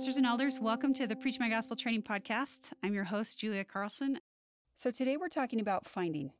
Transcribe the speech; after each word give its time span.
sisters 0.00 0.16
and 0.16 0.24
elders. 0.24 0.58
Welcome 0.58 0.94
to 0.94 1.06
the 1.06 1.14
Preach 1.14 1.38
My 1.38 1.50
Gospel 1.50 1.76
Training 1.76 2.00
Podcast. 2.00 2.72
I'm 2.82 2.94
your 2.94 3.04
host, 3.04 3.38
Julia 3.38 3.64
Carlson. 3.64 4.18
So, 4.74 4.90
today 4.90 5.18
we're 5.18 5.28
talking 5.28 5.60
about 5.60 5.84
finding, 5.84 6.32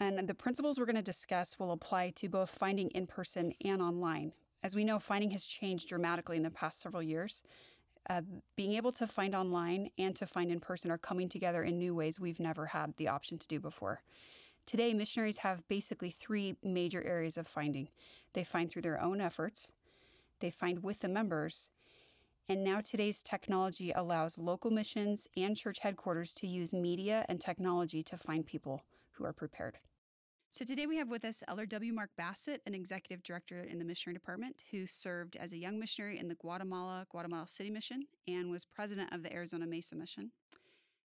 and 0.00 0.26
the 0.26 0.32
principles 0.32 0.78
we're 0.78 0.86
going 0.86 0.96
to 0.96 1.02
discuss 1.02 1.58
will 1.58 1.72
apply 1.72 2.14
to 2.16 2.30
both 2.30 2.48
finding 2.48 2.88
in 2.92 3.06
person 3.06 3.52
and 3.62 3.82
online. 3.82 4.32
As 4.62 4.74
we 4.74 4.82
know, 4.82 4.98
finding 4.98 5.30
has 5.32 5.44
changed 5.44 5.90
dramatically 5.90 6.38
in 6.38 6.42
the 6.42 6.50
past 6.50 6.80
several 6.80 7.02
years. 7.02 7.42
Uh, 8.08 8.22
being 8.56 8.72
able 8.72 8.92
to 8.92 9.06
find 9.06 9.34
online 9.34 9.90
and 9.98 10.16
to 10.16 10.26
find 10.26 10.50
in 10.50 10.58
person 10.58 10.90
are 10.90 10.96
coming 10.96 11.28
together 11.28 11.62
in 11.62 11.78
new 11.78 11.94
ways 11.94 12.18
we've 12.18 12.40
never 12.40 12.64
had 12.64 12.96
the 12.96 13.08
option 13.08 13.36
to 13.36 13.46
do 13.46 13.60
before. 13.60 14.00
Today, 14.64 14.94
missionaries 14.94 15.36
have 15.38 15.68
basically 15.68 16.12
three 16.12 16.56
major 16.62 17.02
areas 17.02 17.36
of 17.36 17.46
finding 17.46 17.90
they 18.32 18.42
find 18.42 18.70
through 18.70 18.80
their 18.80 19.02
own 19.02 19.20
efforts, 19.20 19.70
they 20.40 20.50
find 20.50 20.82
with 20.82 21.00
the 21.00 21.08
members, 21.08 21.68
and 22.48 22.64
now 22.64 22.80
today's 22.80 23.22
technology 23.22 23.92
allows 23.92 24.38
local 24.38 24.70
missions 24.70 25.28
and 25.36 25.56
church 25.56 25.78
headquarters 25.80 26.32
to 26.34 26.46
use 26.46 26.72
media 26.72 27.24
and 27.28 27.40
technology 27.40 28.02
to 28.02 28.16
find 28.16 28.46
people 28.46 28.82
who 29.12 29.24
are 29.24 29.32
prepared. 29.32 29.78
So 30.50 30.66
today 30.66 30.86
we 30.86 30.98
have 30.98 31.08
with 31.08 31.24
us 31.24 31.42
Elder 31.48 31.64
W. 31.64 31.94
Mark 31.94 32.10
Bassett, 32.18 32.60
an 32.66 32.74
executive 32.74 33.22
director 33.22 33.62
in 33.62 33.78
the 33.78 33.84
missionary 33.86 34.18
department 34.18 34.56
who 34.70 34.86
served 34.86 35.36
as 35.36 35.52
a 35.52 35.56
young 35.56 35.78
missionary 35.78 36.18
in 36.18 36.28
the 36.28 36.34
Guatemala 36.34 37.06
Guatemala 37.10 37.48
City 37.48 37.70
Mission 37.70 38.06
and 38.28 38.50
was 38.50 38.66
president 38.66 39.14
of 39.14 39.22
the 39.22 39.32
Arizona 39.32 39.66
Mesa 39.66 39.96
Mission. 39.96 40.30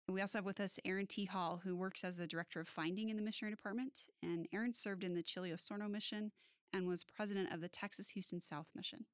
We 0.10 0.22
also 0.22 0.40
have 0.40 0.46
with 0.46 0.60
us 0.60 0.80
Aaron 0.84 1.08
T. 1.08 1.24
Hall, 1.26 1.62
who 1.64 1.76
works 1.76 2.04
as 2.04 2.18
the 2.18 2.28
director 2.28 2.60
of 2.60 2.68
finding 2.68 3.10
in 3.10 3.16
the 3.16 3.22
missionary 3.22 3.56
department. 3.56 4.08
And 4.24 4.48
Aaron 4.52 4.74
served 4.74 5.04
in 5.04 5.14
the 5.14 5.24
Chile 5.24 5.52
Osorno 5.52 5.90
Mission 5.90 6.32
and 6.74 6.88
was 6.88 7.04
president 7.04 7.54
of 7.54 7.62
the 7.62 7.70
Texas 7.70 8.10
Houston 8.10 8.42
South 8.42 8.68
Mission. 8.76 9.06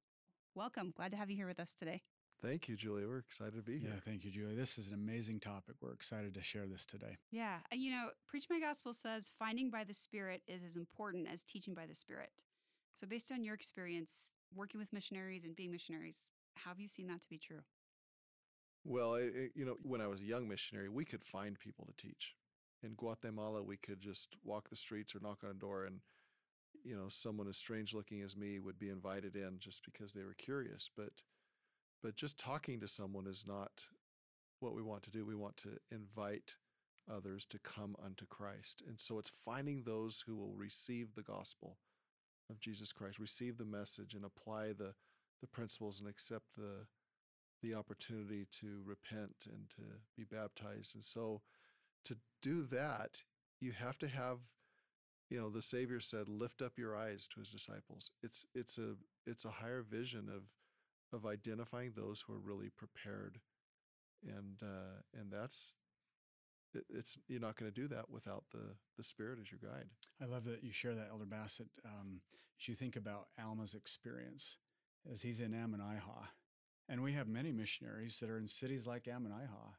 Welcome. 0.56 0.94
Glad 0.96 1.12
to 1.12 1.18
have 1.18 1.30
you 1.30 1.36
here 1.36 1.48
with 1.48 1.60
us 1.60 1.76
today. 1.78 2.02
Thank 2.42 2.70
you, 2.70 2.78
Julia. 2.78 3.06
We're 3.08 3.18
excited 3.18 3.56
to 3.56 3.62
be 3.62 3.78
here. 3.78 3.92
Yeah, 3.94 4.00
thank 4.06 4.24
you, 4.24 4.32
Julia. 4.32 4.56
This 4.56 4.78
is 4.78 4.88
an 4.88 4.94
amazing 4.94 5.42
topic. 5.42 5.76
We're 5.82 5.92
excited 5.92 6.34
to 6.34 6.42
share 6.42 6.66
this 6.66 6.86
today. 6.86 7.18
Yeah. 7.30 7.58
You 7.74 7.92
know, 7.92 8.08
Preach 8.26 8.46
My 8.50 8.62
Gospel 8.62 8.94
says 8.94 9.32
finding 9.38 9.70
by 9.70 9.84
the 9.84 9.94
Spirit 9.94 10.44
is 10.48 10.64
as 10.64 10.78
important 10.78 11.28
as 11.32 11.44
teaching 11.44 11.74
by 11.74 11.86
the 11.86 11.94
Spirit. 11.94 12.30
So, 12.94 13.06
based 13.06 13.34
on 13.34 13.44
your 13.44 13.54
experience 13.54 14.30
working 14.56 14.80
with 14.80 14.94
missionaries 14.94 15.44
and 15.44 15.58
being 15.58 15.74
missionaries, 15.74 16.30
how 16.56 16.72
have 16.72 16.80
you 16.80 16.88
seen 16.88 17.08
that 17.08 17.22
to 17.24 17.30
be 17.30 17.38
true? 17.38 17.60
Well, 18.86 19.16
it, 19.16 19.52
you 19.56 19.66
know, 19.66 19.76
when 19.84 20.00
I 20.00 20.08
was 20.08 20.22
a 20.22 20.26
young 20.26 20.48
missionary, 20.48 20.88
we 20.88 21.04
could 21.04 21.26
find 21.26 21.60
people 21.60 21.86
to 21.86 21.94
teach. 22.02 22.34
In 22.82 22.94
Guatemala, 22.94 23.62
we 23.62 23.76
could 23.76 24.00
just 24.00 24.38
walk 24.46 24.70
the 24.70 24.78
streets 24.78 25.16
or 25.16 25.20
knock 25.22 25.40
on 25.44 25.50
a 25.50 25.54
door 25.54 25.84
and 25.84 26.00
you 26.86 26.96
know, 26.96 27.10
someone 27.10 27.48
as 27.48 27.58
strange 27.58 27.94
looking 27.94 28.22
as 28.22 28.38
me 28.38 28.60
would 28.60 28.78
be 28.78 28.90
invited 28.90 29.36
in 29.36 29.58
just 29.60 29.84
because 29.84 30.14
they 30.14 30.24
were 30.24 30.36
curious. 30.38 30.90
But 30.96 31.12
but 32.04 32.16
just 32.16 32.38
talking 32.38 32.80
to 32.80 32.88
someone 32.88 33.26
is 33.26 33.46
not 33.48 33.82
what 34.60 34.76
we 34.76 34.84
want 34.84 35.02
to 35.04 35.10
do. 35.10 35.26
We 35.26 35.36
want 35.36 35.58
to 35.58 35.72
invite 35.92 36.56
others 37.12 37.46
to 37.46 37.60
come 37.60 37.96
unto 38.04 38.26
Christ. 38.28 38.84
And 38.88 39.00
so 39.00 39.18
it's 39.18 39.32
finding 39.44 39.84
those 39.84 40.24
who 40.26 40.36
will 40.36 40.54
receive 40.54 41.14
the 41.16 41.24
gospel 41.24 41.78
of 42.50 42.60
Jesus 42.60 42.92
Christ, 42.92 43.18
receive 43.18 43.58
the 43.58 43.66
message 43.66 44.14
and 44.14 44.26
apply 44.26 44.74
the 44.74 44.94
the 45.42 45.48
principles 45.48 46.00
and 46.00 46.10
accept 46.10 46.46
the 46.56 46.86
the 47.62 47.74
opportunity 47.74 48.46
to 48.52 48.82
repent 48.86 49.48
and 49.48 49.70
to 49.72 49.82
be 50.16 50.24
baptized. 50.24 50.94
And 50.94 51.04
so 51.04 51.42
to 52.06 52.16
do 52.42 52.64
that, 52.68 53.24
you 53.60 53.72
have 53.72 53.98
to 54.00 54.08
have 54.08 54.38
you 55.30 55.40
know 55.40 55.50
the 55.50 55.62
savior 55.62 56.00
said 56.00 56.30
lift 56.30 56.62
up 56.62 56.78
your 56.78 56.96
eyes 56.96 57.28
to 57.28 57.40
his 57.40 57.50
disciples. 57.50 58.12
It's 58.24 58.46
it's 58.54 58.78
a 58.78 58.96
it's 59.26 59.46
a 59.46 59.50
higher 59.50 59.82
vision 59.82 60.30
of 60.30 60.44
of 61.14 61.26
identifying 61.26 61.94
those 61.96 62.22
who 62.22 62.34
are 62.34 62.40
really 62.40 62.70
prepared 62.70 63.40
and 64.28 64.62
uh 64.62 65.02
and 65.20 65.32
that's 65.32 65.76
it, 66.74 66.86
it's 66.90 67.18
you're 67.28 67.40
not 67.40 67.56
going 67.56 67.72
to 67.72 67.82
do 67.82 67.88
that 67.88 68.10
without 68.10 68.44
the 68.52 68.76
the 68.98 69.04
spirit 69.04 69.40
as 69.42 69.52
your 69.52 69.60
guide. 69.64 69.88
I 70.22 70.26
love 70.26 70.46
that 70.46 70.64
you 70.64 70.72
share 70.72 70.96
that 70.96 71.10
elder 71.12 71.26
bassett 71.26 71.68
um, 71.86 72.22
as 72.60 72.68
you 72.68 72.76
think 72.76 72.96
about 72.96 73.28
alma's 73.40 73.74
experience 73.74 74.58
as 75.12 75.22
he's 75.22 75.40
in 75.40 75.52
ammonihah 75.52 76.28
and 76.90 77.02
we 77.02 77.14
have 77.14 77.28
many 77.28 77.52
missionaries 77.52 78.20
that 78.20 78.30
are 78.30 78.38
in 78.38 78.48
cities 78.48 78.88
like 78.88 79.04
ammonihah 79.04 79.76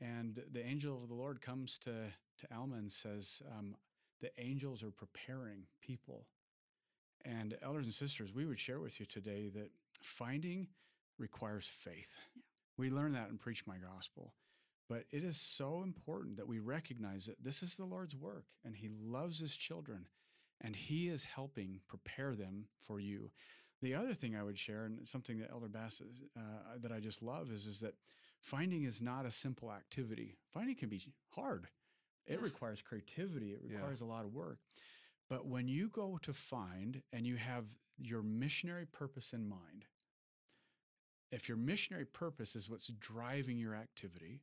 and 0.00 0.42
the 0.52 0.64
angel 0.64 1.02
of 1.02 1.08
the 1.08 1.14
lord 1.14 1.40
comes 1.40 1.78
to 1.78 1.90
to 2.38 2.54
alma 2.54 2.76
and 2.76 2.90
says 2.90 3.42
um, 3.56 3.74
the 4.24 4.42
angels 4.42 4.82
are 4.82 4.90
preparing 4.90 5.64
people. 5.82 6.24
And 7.26 7.58
elders 7.62 7.84
and 7.84 7.92
sisters, 7.92 8.34
we 8.34 8.46
would 8.46 8.58
share 8.58 8.80
with 8.80 8.98
you 8.98 9.04
today 9.04 9.50
that 9.54 9.70
finding 10.00 10.66
requires 11.18 11.66
faith. 11.66 12.16
Yeah. 12.34 12.42
We 12.78 12.90
learn 12.90 13.12
that 13.12 13.28
and 13.28 13.38
preach 13.38 13.66
my 13.66 13.76
gospel. 13.76 14.32
But 14.88 15.04
it 15.10 15.24
is 15.24 15.36
so 15.36 15.82
important 15.82 16.38
that 16.38 16.48
we 16.48 16.58
recognize 16.58 17.26
that 17.26 17.42
this 17.42 17.62
is 17.62 17.76
the 17.76 17.84
Lord's 17.84 18.16
work 18.16 18.46
and 18.64 18.74
He 18.74 18.88
loves 18.88 19.38
His 19.38 19.54
children 19.54 20.06
and 20.62 20.74
He 20.74 21.08
is 21.08 21.24
helping 21.24 21.80
prepare 21.86 22.34
them 22.34 22.64
for 22.80 23.00
you. 23.00 23.30
The 23.82 23.94
other 23.94 24.14
thing 24.14 24.34
I 24.34 24.42
would 24.42 24.58
share, 24.58 24.84
and 24.86 25.06
something 25.06 25.38
that 25.40 25.50
Elder 25.50 25.68
Bass 25.68 26.00
uh, 26.36 26.40
that 26.80 26.92
I 26.92 27.00
just 27.00 27.22
love, 27.22 27.50
is, 27.50 27.66
is 27.66 27.80
that 27.80 27.94
finding 28.40 28.84
is 28.84 29.02
not 29.02 29.26
a 29.26 29.30
simple 29.30 29.70
activity. 29.70 30.38
Finding 30.50 30.76
can 30.76 30.88
be 30.88 31.02
hard. 31.28 31.68
It 32.26 32.40
requires 32.40 32.82
creativity, 32.82 33.52
it 33.52 33.60
requires 33.62 34.00
yeah. 34.00 34.06
a 34.06 34.08
lot 34.08 34.24
of 34.24 34.34
work. 34.34 34.58
But 35.28 35.46
when 35.46 35.68
you 35.68 35.88
go 35.88 36.18
to 36.22 36.32
find 36.32 37.02
and 37.12 37.26
you 37.26 37.36
have 37.36 37.64
your 37.98 38.22
missionary 38.22 38.86
purpose 38.86 39.32
in 39.32 39.48
mind, 39.48 39.86
if 41.30 41.48
your 41.48 41.56
missionary 41.56 42.04
purpose 42.04 42.54
is 42.54 42.70
what's 42.70 42.88
driving 42.88 43.58
your 43.58 43.74
activity, 43.74 44.42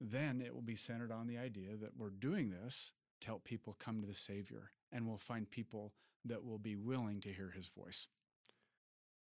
then 0.00 0.40
it 0.40 0.54
will 0.54 0.62
be 0.62 0.76
centered 0.76 1.12
on 1.12 1.26
the 1.26 1.38
idea 1.38 1.76
that 1.80 1.96
we're 1.96 2.10
doing 2.10 2.50
this 2.50 2.92
to 3.20 3.26
help 3.26 3.44
people 3.44 3.76
come 3.78 4.00
to 4.00 4.06
the 4.06 4.14
Savior, 4.14 4.70
and 4.92 5.06
we'll 5.06 5.18
find 5.18 5.50
people 5.50 5.92
that 6.24 6.44
will 6.44 6.58
be 6.58 6.76
willing 6.76 7.20
to 7.20 7.32
hear 7.32 7.50
His 7.50 7.68
voice. 7.68 8.06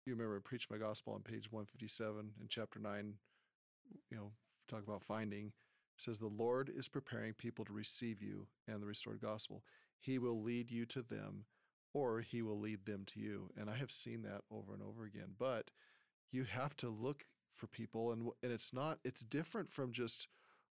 You 0.06 0.14
remember 0.14 0.38
I 0.38 0.40
preached 0.48 0.72
My 0.72 0.78
Gospel 0.78 1.14
on 1.14 1.22
page 1.22 1.52
157 1.52 2.32
in 2.40 2.48
chapter 2.48 2.80
9, 2.80 3.14
you 4.10 4.18
know, 4.18 4.32
talk 4.68 4.84
about 4.84 5.04
finding 5.04 5.52
says, 6.02 6.20
The 6.20 6.28
Lord 6.28 6.72
is 6.76 6.88
preparing 6.88 7.34
people 7.34 7.66
to 7.66 7.74
receive 7.74 8.22
you 8.22 8.48
and 8.68 8.82
the 8.82 8.88
restored 8.88 9.22
gospel. 9.22 9.64
He 10.00 10.18
will 10.18 10.42
lead 10.42 10.72
you 10.72 10.86
to 10.88 11.02
them, 11.02 11.46
or 11.94 12.22
he 12.22 12.42
will 12.42 12.60
lead 12.60 12.86
them 12.86 13.04
to 13.08 13.20
you. 13.20 13.50
And 13.58 13.70
I 13.70 13.76
have 13.76 13.92
seen 13.92 14.22
that 14.24 14.42
over 14.52 14.74
and 14.74 14.82
over 14.82 15.06
again. 15.06 15.34
But 15.38 15.72
you 16.32 16.44
have 16.46 16.76
to 16.78 16.90
look 16.90 17.26
for 17.52 17.68
people, 17.68 18.12
and, 18.12 18.30
and 18.44 18.52
it's 18.52 18.74
not, 18.74 19.00
it's 19.04 19.22
different 19.22 19.72
from 19.72 19.92
just 19.92 20.28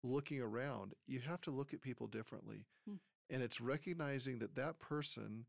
looking 0.03 0.41
around. 0.41 0.93
You 1.07 1.19
have 1.21 1.41
to 1.41 1.51
look 1.51 1.73
at 1.73 1.81
people 1.81 2.07
differently. 2.07 2.65
Hmm. 2.87 2.95
And 3.29 3.41
it's 3.41 3.61
recognizing 3.61 4.39
that 4.39 4.55
that 4.55 4.79
person 4.79 5.45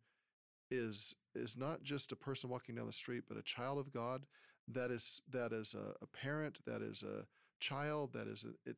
is 0.71 1.15
is 1.35 1.57
not 1.57 1.83
just 1.83 2.13
a 2.13 2.17
person 2.17 2.49
walking 2.51 2.75
down 2.75 2.87
the 2.87 2.93
street, 2.93 3.25
but 3.29 3.37
a 3.37 3.43
child 3.43 3.79
of 3.79 3.93
God. 3.93 4.27
That 4.69 4.91
is 4.91 5.21
that 5.31 5.53
is 5.53 5.75
a, 5.75 5.95
a 6.03 6.07
parent. 6.07 6.61
That 6.67 6.83
is 6.83 7.03
a 7.03 7.27
child. 7.61 8.13
That 8.15 8.29
is 8.29 8.45
a, 8.45 8.71
it 8.71 8.77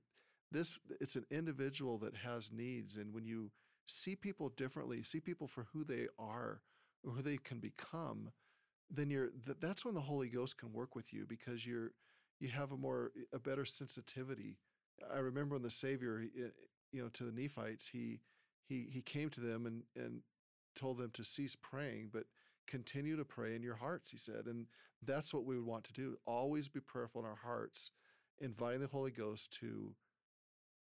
this 0.52 0.78
it's 1.00 1.16
an 1.16 1.26
individual 1.30 1.98
that 1.98 2.16
has 2.16 2.52
needs 2.52 2.96
and 2.96 3.12
when 3.12 3.24
you 3.24 3.50
see 3.86 4.16
people 4.16 4.48
differently 4.50 5.02
see 5.02 5.20
people 5.20 5.46
for 5.46 5.66
who 5.72 5.84
they 5.84 6.06
are 6.18 6.60
or 7.04 7.12
who 7.12 7.22
they 7.22 7.36
can 7.36 7.58
become 7.58 8.30
then 8.90 9.10
you're 9.10 9.30
that's 9.60 9.84
when 9.84 9.94
the 9.94 10.00
holy 10.00 10.28
ghost 10.28 10.58
can 10.58 10.72
work 10.72 10.94
with 10.94 11.12
you 11.12 11.24
because 11.26 11.66
you're 11.66 11.90
you 12.40 12.48
have 12.48 12.72
a 12.72 12.76
more 12.76 13.12
eh, 13.16 13.24
a 13.32 13.38
better 13.38 13.64
sensitivity. 13.64 14.58
I 15.12 15.18
remember 15.18 15.54
when 15.54 15.62
the 15.62 15.70
savior 15.70 16.22
eh, 16.22 16.48
you 16.92 17.02
know 17.02 17.08
to 17.10 17.24
the 17.24 17.32
nephites 17.32 17.88
he 17.88 18.20
he 18.64 18.86
he 18.90 19.02
came 19.02 19.30
to 19.30 19.40
them 19.40 19.66
and 19.66 19.82
and 19.96 20.22
told 20.74 20.98
them 20.98 21.10
to 21.14 21.24
cease 21.24 21.56
praying 21.56 22.10
but 22.12 22.24
continue 22.66 23.16
to 23.16 23.24
pray 23.24 23.54
in 23.54 23.62
your 23.62 23.76
hearts 23.76 24.10
he 24.10 24.18
said 24.18 24.46
and 24.46 24.66
that's 25.02 25.32
what 25.32 25.44
we 25.44 25.56
would 25.56 25.66
want 25.66 25.84
to 25.84 25.92
do 25.92 26.16
always 26.26 26.68
be 26.68 26.80
prayerful 26.80 27.20
in 27.20 27.26
our 27.26 27.38
hearts 27.42 27.92
inviting 28.40 28.80
the 28.80 28.86
holy 28.86 29.10
ghost 29.10 29.52
to 29.52 29.94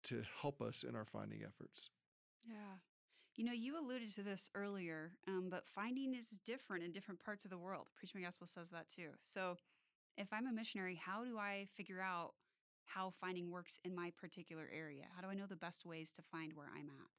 to 0.07 0.23
help 0.41 0.61
us 0.61 0.85
in 0.85 0.95
our 0.95 1.05
finding 1.05 1.43
efforts. 1.43 1.91
Yeah. 2.47 2.79
You 3.37 3.45
know, 3.45 3.53
you 3.53 3.79
alluded 3.79 4.15
to 4.15 4.23
this 4.23 4.49
earlier, 4.55 5.13
um, 5.29 5.49
but 5.51 5.67
finding 5.67 6.15
is 6.15 6.39
different 6.47 6.85
in 6.85 6.93
different 6.93 7.23
parts 7.23 7.45
of 7.45 7.51
the 7.51 7.59
world. 7.59 7.89
Preaching 7.95 8.21
My 8.21 8.27
Gospel 8.27 8.47
says 8.47 8.71
that 8.71 8.89
too. 8.89 9.11
So, 9.23 9.57
if 10.17 10.33
I'm 10.33 10.47
a 10.47 10.53
missionary, 10.53 10.95
how 10.95 11.25
do 11.25 11.37
I 11.37 11.67
figure 11.77 12.01
out 12.01 12.33
how 12.87 13.13
finding 13.21 13.51
works 13.51 13.79
in 13.85 13.95
my 13.95 14.11
particular 14.19 14.67
area? 14.75 15.05
How 15.15 15.21
do 15.21 15.29
I 15.29 15.35
know 15.35 15.45
the 15.47 15.57
best 15.57 15.85
ways 15.85 16.13
to 16.13 16.23
find 16.23 16.55
where 16.55 16.69
I'm 16.75 16.89
at? 16.89 17.11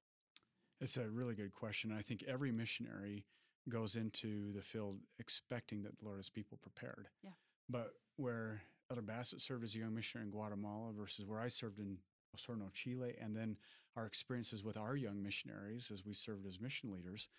It's 0.81 0.97
a 0.97 1.07
really 1.07 1.35
good 1.35 1.53
question. 1.53 1.91
I 1.91 2.01
think 2.01 2.23
every 2.27 2.51
missionary 2.51 3.25
goes 3.69 3.95
into 3.95 4.51
the 4.53 4.61
field 4.61 4.97
expecting 5.19 5.83
that 5.83 5.99
the 5.99 6.05
Lord 6.05 6.17
has 6.17 6.29
people 6.29 6.57
prepared. 6.61 7.07
Yeah. 7.23 7.31
But 7.69 7.93
where 8.15 8.61
Elder 8.89 9.01
Bassett 9.01 9.41
served 9.41 9.63
as 9.63 9.75
a 9.75 9.79
young 9.79 9.93
missionary 9.93 10.25
in 10.25 10.31
Guatemala 10.31 10.91
versus 10.97 11.25
where 11.25 11.39
I 11.39 11.49
served 11.49 11.79
in 11.79 11.97
Osorno, 12.35 12.71
Chile, 12.73 13.15
and 13.21 13.35
then 13.35 13.57
our 13.95 14.05
experiences 14.05 14.63
with 14.63 14.77
our 14.77 14.95
young 14.95 15.21
missionaries 15.21 15.91
as 15.91 16.05
we 16.05 16.13
served 16.13 16.45
as 16.45 16.59
mission 16.59 16.91
leaders, 16.91 17.29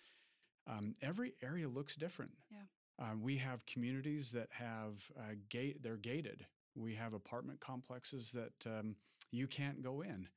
um, 0.67 0.95
every 1.01 1.33
area 1.41 1.67
looks 1.67 1.95
different. 1.95 2.31
Yeah. 2.51 2.57
Um, 2.99 3.21
we 3.21 3.37
have 3.37 3.65
communities 3.65 4.31
that 4.31 4.49
have 4.51 5.09
uh, 5.17 5.35
gate, 5.49 5.81
they're 5.81 5.95
gated 5.97 6.45
We 6.75 6.95
have 6.95 7.13
apartment 7.13 7.59
complexes 7.59 8.31
that 8.33 8.53
um, 8.65 8.95
you 9.31 9.47
can't 9.47 9.81
go 9.81 10.01
in. 10.01 10.27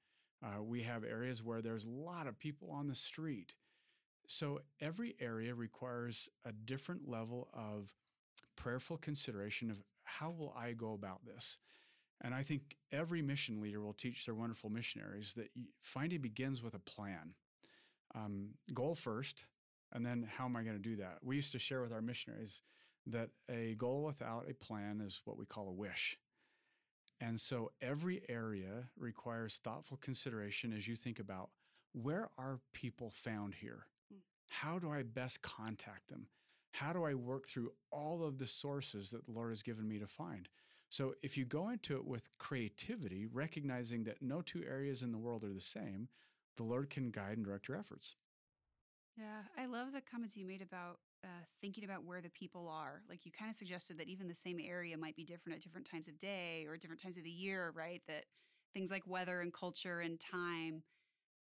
Uh, 0.44 0.62
we 0.62 0.82
have 0.82 1.05
areas 1.05 1.43
where 1.43 1.60
there's 1.60 1.84
a 1.84 1.90
lot 1.90 2.26
of 2.26 2.38
people 2.38 2.70
on 2.70 2.88
the 2.88 2.94
street. 2.94 3.55
So 4.26 4.60
every 4.81 5.14
area 5.20 5.55
requires 5.55 6.28
a 6.44 6.52
different 6.52 7.08
level 7.08 7.48
of 7.52 7.93
prayerful 8.56 8.98
consideration 8.98 9.70
of 9.70 9.82
how 10.05 10.31
will 10.31 10.55
I 10.56 10.72
go 10.72 10.94
about 10.94 11.25
this? 11.25 11.58
And 12.22 12.34
I 12.34 12.42
think 12.42 12.76
every 12.92 13.20
mission 13.20 13.60
leader 13.60 13.80
will 13.80 13.92
teach 13.92 14.24
their 14.24 14.34
wonderful 14.34 14.70
missionaries 14.70 15.34
that 15.34 15.50
finding 15.80 16.20
begins 16.20 16.62
with 16.62 16.74
a 16.74 16.78
plan. 16.78 17.34
Um, 18.14 18.50
goal 18.72 18.94
first, 18.94 19.46
and 19.92 20.06
then 20.06 20.28
how 20.36 20.44
am 20.44 20.56
I 20.56 20.62
going 20.62 20.76
to 20.76 20.82
do 20.82 20.96
that? 20.96 21.19
We 21.22 21.36
used 21.36 21.52
to 21.52 21.58
share 21.58 21.82
with 21.82 21.92
our 21.92 22.02
missionaries 22.02 22.62
that 23.06 23.30
a 23.50 23.74
goal 23.74 24.04
without 24.04 24.46
a 24.48 24.54
plan 24.54 25.02
is 25.04 25.20
what 25.24 25.36
we 25.36 25.44
call 25.46 25.69
a 25.69 25.72
wish. 25.72 26.16
And 27.20 27.40
so 27.40 27.72
every 27.80 28.22
area 28.28 28.88
requires 28.96 29.58
thoughtful 29.58 29.96
consideration 29.96 30.72
as 30.72 30.86
you 30.86 30.96
think 30.96 31.19
about 31.19 31.50
where 31.92 32.28
are 32.38 32.60
people 32.72 33.10
found 33.10 33.54
here? 33.54 33.86
Hmm. 34.10 34.19
How 34.48 34.78
do 34.78 34.90
I 34.90 35.02
best 35.02 35.42
contact 35.42 36.08
them? 36.08 36.26
How 36.72 36.92
do 36.92 37.04
I 37.04 37.14
work 37.14 37.46
through 37.46 37.72
all 37.90 38.24
of 38.24 38.38
the 38.38 38.46
sources 38.46 39.10
that 39.10 39.24
the 39.26 39.32
Lord 39.32 39.50
has 39.50 39.62
given 39.62 39.86
me 39.86 39.98
to 39.98 40.06
find? 40.06 40.48
So 40.93 41.15
if 41.23 41.39
you 41.39 41.47
go 41.47 41.71
into 41.71 41.97
it 41.97 42.05
with 42.05 42.29
creativity, 42.37 43.25
recognizing 43.25 44.05
that 44.05 44.21
no 44.21 44.43
two 44.43 44.62
areas 44.69 45.03
in 45.03 45.11
the 45.11 45.17
world 45.17 45.43
are 45.43 45.55
the 45.55 45.59
same, 45.59 46.09
the 46.59 46.65
Lord 46.65 46.91
can 46.91 47.11
guide 47.11 47.39
and 47.39 47.47
direct 47.47 47.67
your 47.67 47.79
efforts. 47.79 48.17
Yeah, 49.17 49.41
I 49.56 49.65
love 49.65 49.94
the 49.94 50.03
comments 50.03 50.37
you 50.37 50.44
made 50.44 50.61
about 50.61 50.99
uh, 51.25 51.44
thinking 51.62 51.85
about 51.85 52.05
where 52.05 52.21
the 52.21 52.29
people 52.29 52.69
are. 52.69 53.00
Like 53.09 53.25
you 53.25 53.33
kind 53.33 53.50
of 53.50 53.56
suggested 53.56 53.97
that 54.00 54.09
even 54.09 54.29
the 54.29 54.35
same 54.35 54.61
area 54.62 54.99
might 54.99 55.17
be 55.17 55.25
different 55.25 55.56
at 55.56 55.62
different 55.62 55.89
times 55.91 56.09
of 56.09 56.19
day 56.19 56.67
or 56.69 56.77
different 56.77 57.00
times 57.00 57.17
of 57.17 57.25
the 57.25 57.31
year, 57.31 57.73
right? 57.75 58.03
That 58.06 58.27
things 58.75 58.91
like 58.91 59.06
weather 59.06 59.41
and 59.41 59.50
culture 59.50 60.00
and 60.00 60.21
time, 60.21 60.83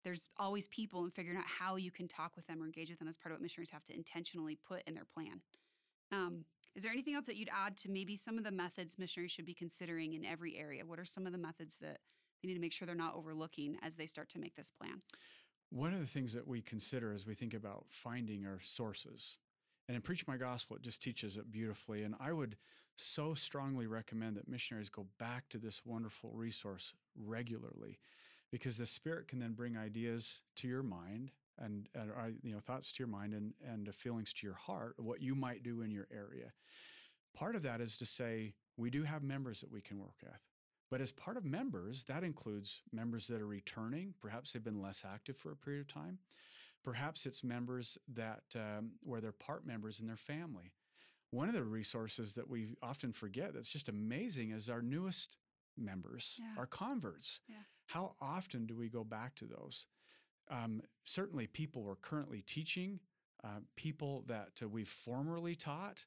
there's 0.05 0.29
always 0.37 0.69
people 0.69 1.03
and 1.03 1.13
figuring 1.13 1.37
out 1.37 1.43
how 1.45 1.75
you 1.75 1.91
can 1.91 2.07
talk 2.07 2.37
with 2.37 2.47
them 2.47 2.63
or 2.63 2.65
engage 2.67 2.89
with 2.89 2.99
them 2.99 3.09
as 3.09 3.17
part 3.17 3.33
of 3.33 3.39
what 3.39 3.41
missionaries 3.41 3.71
have 3.71 3.83
to 3.83 3.93
intentionally 3.93 4.57
put 4.65 4.81
in 4.87 4.93
their 4.93 5.07
plan. 5.13 5.41
Um, 6.13 6.45
is 6.75 6.83
there 6.83 6.91
anything 6.91 7.15
else 7.15 7.25
that 7.27 7.37
you'd 7.37 7.49
add 7.53 7.77
to 7.77 7.89
maybe 7.89 8.17
some 8.17 8.37
of 8.37 8.43
the 8.43 8.51
methods 8.51 8.99
missionaries 8.99 9.31
should 9.31 9.45
be 9.45 9.53
considering 9.53 10.13
in 10.13 10.25
every 10.25 10.57
area? 10.57 10.83
What 10.85 10.99
are 10.99 11.05
some 11.05 11.25
of 11.25 11.31
the 11.31 11.37
methods 11.37 11.77
that 11.77 11.99
they 12.41 12.47
need 12.47 12.55
to 12.55 12.59
make 12.59 12.73
sure 12.73 12.85
they're 12.85 12.95
not 12.95 13.15
overlooking 13.15 13.77
as 13.81 13.95
they 13.95 14.07
start 14.07 14.29
to 14.29 14.39
make 14.39 14.55
this 14.55 14.71
plan? 14.71 15.01
One 15.69 15.93
of 15.93 15.99
the 15.99 16.05
things 16.05 16.33
that 16.33 16.47
we 16.47 16.61
consider 16.61 17.13
as 17.13 17.25
we 17.25 17.33
think 17.33 17.53
about 17.53 17.85
finding 17.87 18.45
our 18.45 18.59
sources, 18.61 19.37
and 19.87 19.95
in 19.95 20.01
Preach 20.01 20.27
My 20.27 20.37
Gospel, 20.37 20.75
it 20.75 20.81
just 20.81 21.01
teaches 21.01 21.37
it 21.37 21.51
beautifully. 21.51 22.03
And 22.03 22.15
I 22.19 22.31
would 22.33 22.57
so 22.95 23.33
strongly 23.33 23.87
recommend 23.87 24.35
that 24.37 24.47
missionaries 24.47 24.89
go 24.89 25.05
back 25.19 25.47
to 25.49 25.57
this 25.57 25.85
wonderful 25.85 26.31
resource 26.33 26.93
regularly 27.15 27.99
because 28.51 28.77
the 28.77 28.85
Spirit 28.85 29.27
can 29.27 29.39
then 29.39 29.53
bring 29.53 29.77
ideas 29.77 30.41
to 30.57 30.67
your 30.67 30.83
mind 30.83 31.31
and, 31.59 31.87
and 31.95 32.11
uh, 32.11 32.27
you 32.43 32.53
know 32.53 32.59
thoughts 32.59 32.91
to 32.91 32.99
your 32.99 33.07
mind 33.07 33.33
and, 33.33 33.53
and 33.67 33.93
feelings 33.93 34.33
to 34.33 34.47
your 34.47 34.55
heart 34.55 34.95
what 34.97 35.21
you 35.21 35.35
might 35.35 35.63
do 35.63 35.81
in 35.81 35.91
your 35.91 36.07
area. 36.11 36.51
Part 37.35 37.55
of 37.55 37.63
that 37.63 37.81
is 37.81 37.97
to 37.97 38.05
say, 38.05 38.53
we 38.77 38.89
do 38.89 39.03
have 39.03 39.23
members 39.23 39.61
that 39.61 39.71
we 39.71 39.81
can 39.81 39.99
work 39.99 40.15
with. 40.23 40.39
But 40.89 41.01
as 41.01 41.11
part 41.11 41.35
of 41.35 41.43
members, 41.43 42.03
that 42.05 42.23
includes 42.23 42.81
members 42.93 43.27
that 43.27 43.41
are 43.41 43.47
returning. 43.47 44.13
Perhaps 44.21 44.53
they've 44.53 44.63
been 44.63 44.81
less 44.81 45.03
active 45.05 45.35
for 45.35 45.51
a 45.51 45.55
period 45.55 45.81
of 45.81 45.87
time. 45.87 46.19
Perhaps 46.83 47.25
it's 47.25 47.43
members 47.43 47.97
that 48.13 48.43
um, 48.55 48.91
where 49.01 49.19
they're 49.19 49.31
part 49.31 49.65
members 49.65 49.99
in 49.99 50.07
their 50.07 50.15
family. 50.15 50.71
One 51.31 51.49
of 51.49 51.55
the 51.55 51.63
resources 51.63 52.35
that 52.35 52.49
we 52.49 52.67
often 52.81 53.11
forget 53.11 53.53
that's 53.53 53.71
just 53.71 53.89
amazing 53.89 54.51
is 54.51 54.69
our 54.69 54.81
newest 54.81 55.37
members, 55.77 56.37
yeah. 56.39 56.53
our 56.57 56.67
converts. 56.67 57.39
Yeah. 57.49 57.55
How 57.87 58.15
often 58.21 58.65
do 58.65 58.75
we 58.75 58.87
go 58.87 59.03
back 59.03 59.35
to 59.37 59.45
those? 59.45 59.87
Um, 60.49 60.81
certainly, 61.03 61.47
people 61.47 61.83
we're 61.83 61.95
currently 61.95 62.41
teaching, 62.41 62.99
uh, 63.43 63.59
people 63.75 64.23
that 64.27 64.51
uh, 64.61 64.67
we've 64.67 64.87
formerly 64.87 65.55
taught, 65.55 66.05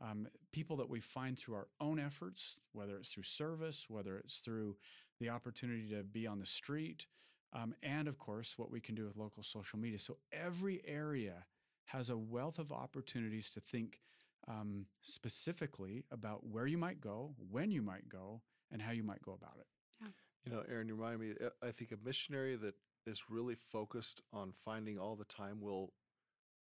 um, 0.00 0.28
people 0.52 0.76
that 0.76 0.88
we 0.88 1.00
find 1.00 1.38
through 1.38 1.54
our 1.54 1.68
own 1.80 1.98
efforts, 1.98 2.56
whether 2.72 2.96
it's 2.96 3.12
through 3.12 3.24
service, 3.24 3.86
whether 3.88 4.16
it's 4.18 4.38
through 4.38 4.76
the 5.20 5.28
opportunity 5.28 5.88
to 5.88 6.02
be 6.04 6.26
on 6.26 6.38
the 6.38 6.46
street, 6.46 7.06
um, 7.52 7.74
and 7.82 8.08
of 8.08 8.18
course, 8.18 8.54
what 8.56 8.70
we 8.70 8.80
can 8.80 8.94
do 8.94 9.04
with 9.04 9.16
local 9.16 9.42
social 9.42 9.78
media. 9.78 9.98
So 9.98 10.18
every 10.32 10.82
area 10.86 11.46
has 11.86 12.10
a 12.10 12.16
wealth 12.16 12.58
of 12.58 12.70
opportunities 12.70 13.50
to 13.52 13.60
think 13.60 14.00
um, 14.46 14.86
specifically 15.02 16.04
about 16.10 16.46
where 16.46 16.66
you 16.66 16.78
might 16.78 17.00
go, 17.00 17.34
when 17.50 17.70
you 17.70 17.82
might 17.82 18.08
go, 18.08 18.42
and 18.70 18.82
how 18.82 18.92
you 18.92 19.02
might 19.02 19.22
go 19.22 19.32
about 19.32 19.56
it. 19.58 19.66
Yeah. 20.00 20.08
You 20.44 20.52
know, 20.52 20.62
Aaron, 20.68 20.88
you 20.88 20.94
remind 20.94 21.20
me, 21.20 21.34
uh, 21.44 21.50
I 21.62 21.70
think 21.70 21.92
a 21.92 22.04
missionary 22.04 22.56
that 22.56 22.74
is 23.06 23.30
really 23.30 23.54
focused 23.54 24.22
on 24.32 24.52
finding 24.64 24.98
all 24.98 25.16
the 25.16 25.24
time 25.24 25.60
will 25.60 25.92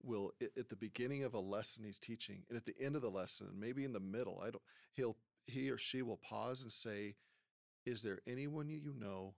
will 0.03 0.31
at 0.57 0.67
the 0.67 0.75
beginning 0.75 1.23
of 1.23 1.35
a 1.35 1.39
lesson 1.39 1.83
he's 1.83 1.99
teaching 1.99 2.41
and 2.49 2.57
at 2.57 2.65
the 2.65 2.73
end 2.81 2.95
of 2.95 3.03
the 3.03 3.11
lesson 3.11 3.47
maybe 3.55 3.85
in 3.85 3.93
the 3.93 3.99
middle 3.99 4.41
i 4.41 4.45
don't 4.49 4.63
he'll 4.93 5.15
he 5.45 5.69
or 5.69 5.77
she 5.77 6.01
will 6.01 6.17
pause 6.17 6.63
and 6.63 6.71
say 6.71 7.13
is 7.85 8.01
there 8.01 8.19
anyone 8.27 8.69
you 8.69 8.93
know 8.97 9.35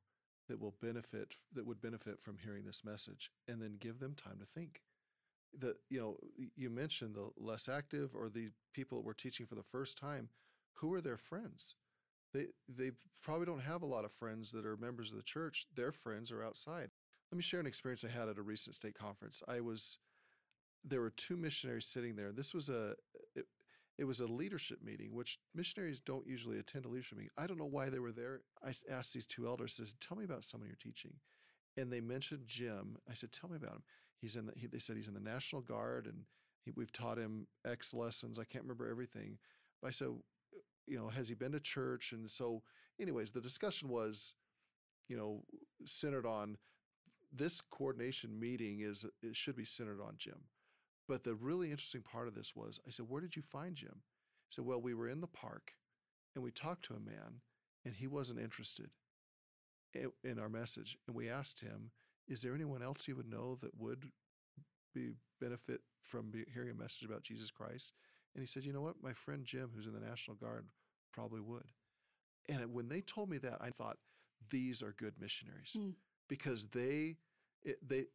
that 0.48 0.60
will 0.60 0.76
benefit 0.82 1.36
that 1.54 1.66
would 1.66 1.82
benefit 1.82 2.22
from 2.22 2.38
hearing 2.38 2.66
this 2.66 2.84
message? 2.84 3.32
And 3.48 3.62
then 3.62 3.78
give 3.80 4.00
them 4.00 4.16
time 4.16 4.40
to 4.40 4.46
think. 4.46 4.82
The 5.58 5.76
you 5.90 6.00
know 6.00 6.18
you 6.56 6.70
mentioned 6.70 7.16
the 7.16 7.30
less 7.38 7.70
active 7.70 8.16
or 8.16 8.30
the 8.30 8.50
people 8.74 9.04
we're 9.04 9.14
teaching 9.14 9.46
for 9.46 9.56
the 9.56 9.64
first 9.64 9.98
time 9.98 10.30
who 10.74 10.92
are 10.94 11.02
their 11.02 11.18
friends 11.18 11.76
they 12.34 12.48
they 12.68 12.92
probably 13.22 13.46
don't 13.46 13.62
have 13.62 13.82
a 13.82 13.88
lot 13.88 14.06
of 14.06 14.12
friends 14.12 14.52
that 14.52 14.66
are 14.66 14.78
members 14.78 15.12
of 15.12 15.18
the 15.18 15.24
church 15.24 15.66
their 15.76 15.92
friends 15.92 16.32
are 16.32 16.44
outside 16.44 16.90
let 17.32 17.38
me 17.38 17.44
share 17.44 17.60
an 17.60 17.68
experience 17.68 18.04
i 18.04 18.08
had 18.08 18.30
at 18.30 18.38
a 18.38 18.42
recent 18.42 18.76
state 18.76 18.96
conference 18.96 19.42
i 19.48 19.60
was 19.60 19.98
there 20.84 21.02
were 21.02 21.12
two 21.12 21.38
missionaries 21.38 21.86
sitting 21.86 22.16
there. 22.16 22.32
This 22.32 22.54
was 22.54 22.70
a 22.70 22.96
it, 23.36 23.46
it 23.98 24.06
was 24.06 24.20
a 24.20 24.28
leadership 24.28 24.80
meeting, 24.84 25.14
which 25.14 25.40
missionaries 25.54 26.00
don't 26.00 26.28
usually 26.28 26.60
attend 26.60 26.86
a 26.86 26.90
leadership 26.90 27.18
meeting. 27.18 27.32
I 27.38 27.48
don't 27.48 27.60
know 27.60 27.66
why 27.66 27.90
they 27.90 28.00
were 28.00 28.12
there. 28.12 28.42
I 28.64 28.74
asked 28.92 29.14
these 29.14 29.28
two 29.28 29.48
elders, 29.48 29.74
said, 29.74 29.88
"Tell 30.00 30.18
me 30.18 30.26
about 30.26 30.44
someone 30.44 30.68
you're 30.68 30.76
teaching," 30.76 31.14
and 31.78 31.92
they 31.92 32.02
mentioned 32.02 32.44
Jim. 32.46 32.98
I 33.10 33.14
said, 33.14 33.32
"Tell 33.32 33.50
me 33.50 33.58
about 33.58 33.76
him." 33.76 33.84
He's 34.20 34.36
in 34.36 34.48
the. 34.48 34.54
He, 34.56 34.68
they 34.68 34.80
said 34.80 34.96
he's 34.96 35.08
in 35.08 35.14
the 35.14 35.20
National 35.20 35.62
Guard, 35.62 36.08
and 36.08 36.26
he, 36.64 36.72
we've 36.76 36.92
taught 36.92 37.18
him 37.18 37.48
X 37.66 37.94
lessons. 37.94 38.40
I 38.40 38.46
can't 38.46 38.64
remember 38.64 38.90
everything, 38.90 39.38
but 39.82 39.90
I 39.90 39.92
said, 39.92 40.10
you 40.88 40.98
know, 40.98 41.08
has 41.10 41.28
he 41.28 41.36
been 41.36 41.52
to 41.52 41.60
church? 41.60 42.12
And 42.12 42.30
so, 42.30 42.62
anyways, 43.00 43.32
the 43.32 43.42
discussion 43.42 43.90
was, 43.90 44.36
you 45.08 45.18
know, 45.18 45.44
centered 45.86 46.26
on 46.26 46.58
this 47.32 47.62
coordination 47.62 48.40
meeting 48.40 48.82
is 48.82 49.06
it 49.22 49.36
should 49.36 49.56
be 49.56 49.66
centered 49.66 50.02
on 50.02 50.16
Jim. 50.18 50.40
But 51.08 51.24
the 51.24 51.36
really 51.36 51.72
interesting 51.72 52.02
part 52.02 52.28
of 52.28 52.36
this 52.36 52.56
was 52.56 52.80
I 52.88 52.92
said, 52.92 53.08
Where 53.10 53.22
did 53.22 53.36
you 53.36 53.42
find 53.42 53.76
Jim? 53.76 54.02
He 54.48 54.54
said, 54.54 54.66
Well, 54.66 54.82
we 54.82 54.94
were 54.94 55.10
in 55.10 55.22
the 55.22 55.28
park 55.28 55.74
and 56.36 56.44
we 56.44 56.52
talked 56.52 56.86
to 56.86 56.96
a 56.96 57.00
man 57.00 57.42
and 57.86 57.94
he 57.94 58.08
wasn't 58.08 58.40
interested 58.40 58.90
in 60.24 60.40
our 60.40 60.50
message. 60.50 60.98
And 61.08 61.16
we 61.16 61.30
asked 61.30 61.60
him, 61.60 61.92
Is 62.28 62.42
there 62.42 62.56
anyone 62.56 62.82
else 62.82 63.08
you 63.08 63.16
would 63.16 63.30
know 63.30 63.58
that 63.62 63.78
would 63.78 64.06
be 64.94 65.12
benefit 65.42 65.82
from 66.02 66.32
hearing 66.54 66.70
a 66.70 66.82
message 66.82 67.06
about 67.06 67.24
Jesus 67.24 67.52
Christ? 67.52 67.94
And 68.36 68.42
he 68.42 68.48
said, 68.48 68.64
You 68.64 68.74
know 68.74 68.82
what? 68.82 69.02
My 69.02 69.14
friend 69.14 69.46
Jim, 69.46 69.70
who's 69.74 69.88
in 69.88 69.94
the 69.94 70.00
National 70.00 70.38
Guard, 70.38 70.66
probably 71.14 71.42
would. 71.42 71.68
And 72.50 72.74
when 72.74 72.90
they 72.90 73.02
told 73.02 73.30
me 73.30 73.38
that, 73.40 73.58
I 73.62 73.70
thought, 73.70 73.98
These 74.50 74.82
are 74.82 74.96
good 74.98 75.14
missionaries 75.20 75.76
mm. 75.78 75.94
because 76.28 76.66
they, 76.66 77.18
it, 77.64 77.78
they, 77.88 78.06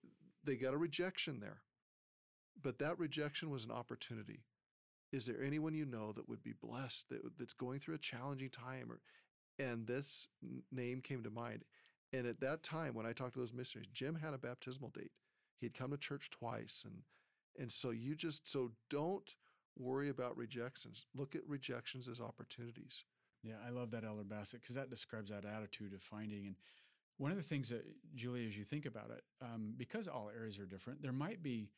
they 0.44 0.56
got 0.56 0.74
a 0.74 0.78
rejection 0.78 1.40
there 1.40 1.62
but 2.62 2.78
that 2.78 2.98
rejection 2.98 3.50
was 3.50 3.64
an 3.64 3.70
opportunity. 3.70 4.40
Is 5.12 5.26
there 5.26 5.42
anyone 5.42 5.74
you 5.74 5.86
know 5.86 6.12
that 6.12 6.28
would 6.28 6.42
be 6.42 6.52
blessed 6.60 7.08
that, 7.10 7.20
that's 7.38 7.54
going 7.54 7.80
through 7.80 7.94
a 7.94 7.98
challenging 7.98 8.50
time? 8.50 8.90
Or, 8.90 9.00
and 9.64 9.86
this 9.86 10.28
name 10.70 11.00
came 11.00 11.22
to 11.22 11.30
mind. 11.30 11.64
And 12.12 12.26
at 12.26 12.40
that 12.40 12.62
time, 12.62 12.94
when 12.94 13.06
I 13.06 13.12
talked 13.12 13.34
to 13.34 13.38
those 13.38 13.54
missionaries, 13.54 13.90
Jim 13.92 14.14
had 14.14 14.34
a 14.34 14.38
baptismal 14.38 14.90
date. 14.90 15.12
He 15.60 15.66
had 15.66 15.74
come 15.74 15.90
to 15.90 15.96
church 15.96 16.30
twice, 16.30 16.84
and 16.86 17.02
and 17.58 17.72
so 17.72 17.90
you 17.90 18.14
just 18.14 18.48
so 18.50 18.70
don't 18.88 19.34
worry 19.78 20.08
about 20.08 20.36
rejections. 20.36 21.06
Look 21.14 21.34
at 21.34 21.42
rejections 21.46 22.08
as 22.08 22.20
opportunities. 22.20 23.04
Yeah, 23.42 23.54
I 23.66 23.70
love 23.70 23.90
that, 23.92 24.04
Elder 24.04 24.24
Bassett, 24.24 24.62
because 24.62 24.74
that 24.74 24.90
describes 24.90 25.30
that 25.30 25.44
attitude 25.44 25.92
of 25.92 26.02
finding. 26.02 26.46
And 26.46 26.56
one 27.18 27.30
of 27.30 27.36
the 27.36 27.42
things 27.42 27.68
that, 27.68 27.84
Julie, 28.14 28.46
as 28.46 28.56
you 28.56 28.64
think 28.64 28.86
about 28.86 29.10
it, 29.10 29.22
um, 29.42 29.74
because 29.76 30.08
all 30.08 30.30
areas 30.34 30.58
are 30.58 30.66
different, 30.66 31.02
there 31.02 31.12
might 31.12 31.42
be 31.42 31.70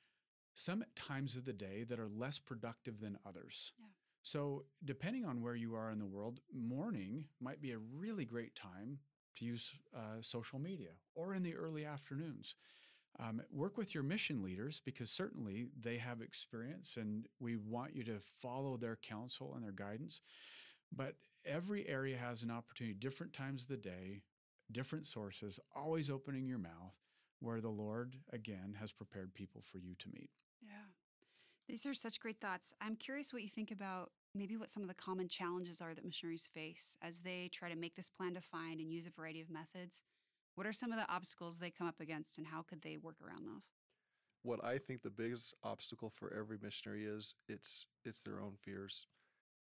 some 0.54 0.84
times 0.96 1.36
of 1.36 1.44
the 1.44 1.52
day 1.52 1.84
that 1.84 1.98
are 1.98 2.08
less 2.08 2.38
productive 2.38 3.00
than 3.00 3.18
others. 3.26 3.72
Yeah. 3.78 3.86
So, 4.22 4.64
depending 4.84 5.24
on 5.24 5.40
where 5.40 5.54
you 5.54 5.74
are 5.74 5.90
in 5.90 5.98
the 5.98 6.06
world, 6.06 6.40
morning 6.52 7.24
might 7.40 7.62
be 7.62 7.72
a 7.72 7.78
really 7.78 8.26
great 8.26 8.54
time 8.54 8.98
to 9.36 9.44
use 9.44 9.72
uh, 9.96 10.20
social 10.20 10.58
media 10.58 10.90
or 11.14 11.34
in 11.34 11.42
the 11.42 11.56
early 11.56 11.86
afternoons. 11.86 12.54
Um, 13.22 13.42
work 13.52 13.76
with 13.76 13.94
your 13.94 14.02
mission 14.02 14.42
leaders 14.42 14.80
because 14.84 15.10
certainly 15.10 15.66
they 15.78 15.98
have 15.98 16.22
experience 16.22 16.96
and 16.96 17.26
we 17.38 17.56
want 17.56 17.94
you 17.94 18.02
to 18.04 18.18
follow 18.40 18.78
their 18.78 18.96
counsel 18.96 19.52
and 19.54 19.62
their 19.62 19.72
guidance. 19.72 20.22
But 20.90 21.16
every 21.44 21.86
area 21.86 22.16
has 22.16 22.42
an 22.42 22.50
opportunity, 22.50 22.94
different 22.94 23.32
times 23.32 23.62
of 23.62 23.68
the 23.68 23.76
day, 23.76 24.22
different 24.72 25.06
sources, 25.06 25.60
always 25.76 26.08
opening 26.08 26.46
your 26.46 26.58
mouth 26.58 26.94
where 27.40 27.60
the 27.60 27.68
Lord, 27.68 28.16
again, 28.32 28.76
has 28.78 28.92
prepared 28.92 29.34
people 29.34 29.60
for 29.60 29.78
you 29.78 29.94
to 29.98 30.08
meet. 30.12 30.30
Yeah. 30.62 30.88
These 31.68 31.86
are 31.86 31.94
such 31.94 32.20
great 32.20 32.40
thoughts. 32.40 32.74
I'm 32.80 32.96
curious 32.96 33.32
what 33.32 33.42
you 33.42 33.48
think 33.48 33.70
about 33.70 34.10
maybe 34.34 34.56
what 34.56 34.70
some 34.70 34.82
of 34.82 34.88
the 34.88 34.94
common 34.94 35.28
challenges 35.28 35.80
are 35.80 35.94
that 35.94 36.04
missionaries 36.04 36.48
face 36.52 36.96
as 37.02 37.20
they 37.20 37.48
try 37.52 37.68
to 37.68 37.76
make 37.76 37.96
this 37.96 38.10
plan 38.10 38.34
to 38.34 38.40
find 38.40 38.80
and 38.80 38.92
use 38.92 39.06
a 39.06 39.10
variety 39.10 39.40
of 39.40 39.50
methods. 39.50 40.04
What 40.60 40.66
are 40.66 40.74
some 40.74 40.92
of 40.92 40.98
the 40.98 41.10
obstacles 41.10 41.56
they 41.56 41.70
come 41.70 41.86
up 41.86 42.00
against 42.00 42.36
and 42.36 42.46
how 42.46 42.60
could 42.60 42.82
they 42.82 42.98
work 42.98 43.16
around 43.26 43.46
those? 43.46 43.62
What 44.42 44.62
I 44.62 44.76
think 44.76 45.00
the 45.00 45.08
biggest 45.08 45.54
obstacle 45.62 46.10
for 46.10 46.34
every 46.38 46.58
missionary 46.62 47.06
is 47.06 47.34
it's 47.48 47.86
it's 48.04 48.20
their 48.20 48.42
own 48.42 48.56
fears. 48.62 49.06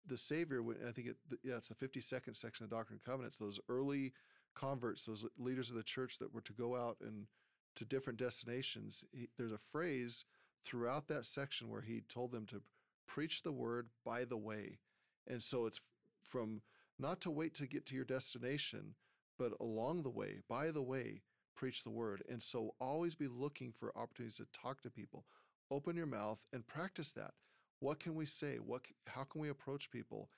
The 0.06 0.16
Savior, 0.16 0.62
I 0.86 0.92
think 0.92 1.08
it, 1.08 1.16
yeah, 1.42 1.56
it's 1.56 1.66
the 1.66 1.74
52nd 1.74 2.36
section 2.36 2.62
of 2.62 2.70
the 2.70 2.76
Doctrine 2.76 3.00
and 3.04 3.12
Covenants. 3.12 3.38
Those 3.38 3.58
early 3.68 4.12
converts, 4.54 5.04
those 5.04 5.26
leaders 5.36 5.68
of 5.68 5.74
the 5.74 5.82
church 5.82 6.20
that 6.20 6.32
were 6.32 6.42
to 6.42 6.52
go 6.52 6.76
out 6.76 6.96
and 7.00 7.26
to 7.74 7.84
different 7.84 8.20
destinations. 8.20 9.04
He, 9.10 9.26
there's 9.36 9.50
a 9.50 9.58
phrase 9.58 10.24
throughout 10.64 11.08
that 11.08 11.26
section 11.26 11.70
where 11.70 11.82
he 11.82 12.02
told 12.02 12.30
them 12.30 12.46
to 12.46 12.62
preach 13.08 13.42
the 13.42 13.50
word 13.50 13.88
by 14.04 14.26
the 14.26 14.36
way. 14.36 14.78
And 15.26 15.42
so 15.42 15.66
it's 15.66 15.80
from 16.22 16.62
not 17.00 17.20
to 17.22 17.32
wait 17.32 17.52
to 17.56 17.66
get 17.66 17.84
to 17.86 17.96
your 17.96 18.04
destination, 18.04 18.94
but 19.38 19.52
along 19.60 20.02
the 20.02 20.10
way, 20.10 20.40
by 20.48 20.70
the 20.70 20.82
way, 20.82 21.22
preach 21.54 21.82
the 21.82 21.90
word. 21.90 22.22
And 22.28 22.42
so 22.42 22.74
always 22.80 23.14
be 23.14 23.28
looking 23.28 23.72
for 23.72 23.96
opportunities 23.96 24.36
to 24.36 24.46
talk 24.52 24.80
to 24.82 24.90
people. 24.90 25.24
Open 25.70 25.96
your 25.96 26.06
mouth 26.06 26.44
and 26.52 26.66
practice 26.66 27.12
that. 27.14 27.32
What 27.80 28.00
can 28.00 28.14
we 28.14 28.26
say? 28.26 28.56
What 28.56 28.82
how 29.06 29.24
can 29.24 29.40
we 29.40 29.48
approach 29.48 29.90
people? 29.90 30.30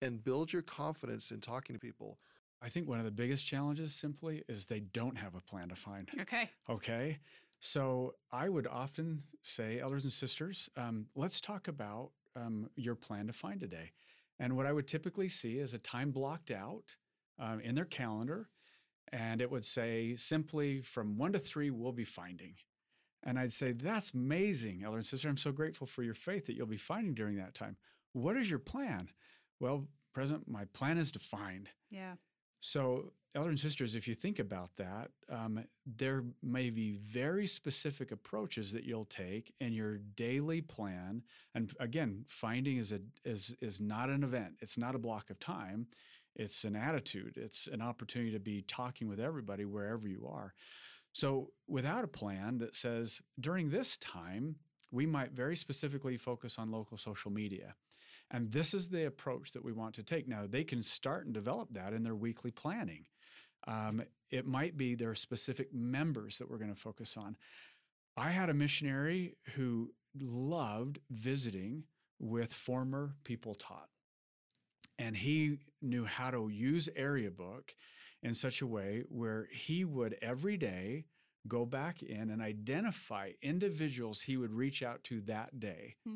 And 0.00 0.22
build 0.22 0.52
your 0.52 0.62
confidence 0.62 1.30
in 1.30 1.40
talking 1.40 1.74
to 1.74 1.80
people. 1.80 2.18
I 2.60 2.68
think 2.68 2.88
one 2.88 2.98
of 2.98 3.04
the 3.04 3.10
biggest 3.10 3.46
challenges 3.46 3.94
simply 3.94 4.44
is 4.48 4.66
they 4.66 4.80
don't 4.80 5.16
have 5.16 5.34
a 5.34 5.40
plan 5.40 5.68
to 5.68 5.74
find. 5.74 6.08
Okay. 6.20 6.50
Okay. 6.68 7.18
So 7.60 8.14
I 8.32 8.48
would 8.48 8.66
often 8.66 9.22
say, 9.42 9.80
elders 9.80 10.02
and 10.02 10.12
sisters, 10.12 10.68
um, 10.76 11.06
let's 11.14 11.40
talk 11.40 11.68
about 11.68 12.10
um, 12.34 12.68
your 12.76 12.94
plan 12.94 13.26
to 13.28 13.32
find 13.32 13.60
today. 13.60 13.92
And 14.38 14.56
what 14.56 14.66
I 14.66 14.72
would 14.72 14.88
typically 14.88 15.28
see 15.28 15.58
is 15.58 15.74
a 15.74 15.78
time 15.78 16.10
blocked 16.10 16.50
out 16.50 16.96
um, 17.38 17.60
in 17.60 17.74
their 17.74 17.84
calendar, 17.84 18.48
and 19.12 19.40
it 19.40 19.50
would 19.50 19.64
say 19.64 20.16
simply 20.16 20.80
from 20.80 21.16
one 21.16 21.32
to 21.32 21.38
three, 21.38 21.70
we'll 21.70 21.92
be 21.92 22.04
finding. 22.04 22.54
And 23.24 23.38
I'd 23.38 23.52
say, 23.52 23.72
that's 23.72 24.14
amazing, 24.14 24.82
elder 24.84 24.96
and 24.96 25.06
sister. 25.06 25.28
I'm 25.28 25.36
so 25.36 25.52
grateful 25.52 25.86
for 25.86 26.02
your 26.02 26.14
faith 26.14 26.46
that 26.46 26.56
you'll 26.56 26.66
be 26.66 26.76
finding 26.76 27.14
during 27.14 27.36
that 27.36 27.54
time. 27.54 27.76
What 28.14 28.36
is 28.36 28.50
your 28.50 28.58
plan? 28.58 29.08
Well, 29.60 29.86
President, 30.12 30.48
my 30.48 30.64
plan 30.72 30.98
is 30.98 31.12
to 31.12 31.18
find. 31.18 31.68
Yeah. 31.90 32.14
So, 32.60 33.12
elder 33.34 33.48
and 33.48 33.58
sisters, 33.58 33.94
if 33.94 34.06
you 34.06 34.14
think 34.14 34.38
about 34.38 34.70
that, 34.76 35.10
um, 35.28 35.64
there 35.86 36.24
may 36.42 36.70
be 36.70 36.92
very 36.92 37.46
specific 37.46 38.12
approaches 38.12 38.72
that 38.72 38.84
you'll 38.84 39.06
take 39.06 39.52
in 39.60 39.72
your 39.72 39.98
daily 40.16 40.60
plan. 40.60 41.22
And 41.54 41.72
again, 41.80 42.24
finding 42.28 42.76
is 42.76 42.92
a 42.92 43.00
is 43.24 43.54
is 43.60 43.80
not 43.80 44.10
an 44.10 44.22
event. 44.22 44.54
It's 44.60 44.78
not 44.78 44.94
a 44.94 44.98
block 44.98 45.30
of 45.30 45.38
time. 45.38 45.86
It's 46.34 46.64
an 46.64 46.76
attitude. 46.76 47.36
It's 47.36 47.66
an 47.66 47.82
opportunity 47.82 48.32
to 48.32 48.40
be 48.40 48.62
talking 48.62 49.08
with 49.08 49.20
everybody 49.20 49.64
wherever 49.64 50.08
you 50.08 50.28
are. 50.30 50.54
So, 51.12 51.50
without 51.68 52.04
a 52.04 52.08
plan 52.08 52.58
that 52.58 52.74
says 52.74 53.20
during 53.38 53.68
this 53.68 53.98
time, 53.98 54.56
we 54.90 55.06
might 55.06 55.32
very 55.32 55.56
specifically 55.56 56.16
focus 56.16 56.58
on 56.58 56.70
local 56.70 56.96
social 56.96 57.30
media. 57.30 57.74
And 58.30 58.50
this 58.50 58.72
is 58.72 58.88
the 58.88 59.06
approach 59.06 59.52
that 59.52 59.64
we 59.64 59.72
want 59.72 59.94
to 59.96 60.02
take. 60.02 60.26
Now, 60.26 60.46
they 60.48 60.64
can 60.64 60.82
start 60.82 61.26
and 61.26 61.34
develop 61.34 61.68
that 61.72 61.92
in 61.92 62.02
their 62.02 62.14
weekly 62.14 62.50
planning. 62.50 63.04
Um, 63.66 64.02
it 64.30 64.46
might 64.46 64.76
be 64.76 64.94
there 64.94 65.10
are 65.10 65.14
specific 65.14 65.72
members 65.72 66.38
that 66.38 66.50
we're 66.50 66.58
going 66.58 66.74
to 66.74 66.80
focus 66.80 67.16
on. 67.16 67.36
I 68.16 68.30
had 68.30 68.48
a 68.48 68.54
missionary 68.54 69.36
who 69.54 69.92
loved 70.18 70.98
visiting 71.10 71.84
with 72.18 72.52
former 72.52 73.16
people 73.24 73.54
taught. 73.54 73.88
And 74.98 75.16
he 75.16 75.58
knew 75.80 76.04
how 76.04 76.30
to 76.30 76.48
use 76.48 76.88
Area 76.94 77.30
Book 77.30 77.74
in 78.22 78.34
such 78.34 78.62
a 78.62 78.66
way 78.66 79.04
where 79.08 79.48
he 79.50 79.84
would 79.84 80.16
every 80.22 80.56
day 80.56 81.04
go 81.48 81.64
back 81.66 82.02
in 82.02 82.30
and 82.30 82.40
identify 82.40 83.32
individuals 83.42 84.20
he 84.20 84.36
would 84.36 84.52
reach 84.52 84.82
out 84.82 85.02
to 85.04 85.20
that 85.22 85.58
day. 85.58 85.96
Hmm. 86.06 86.14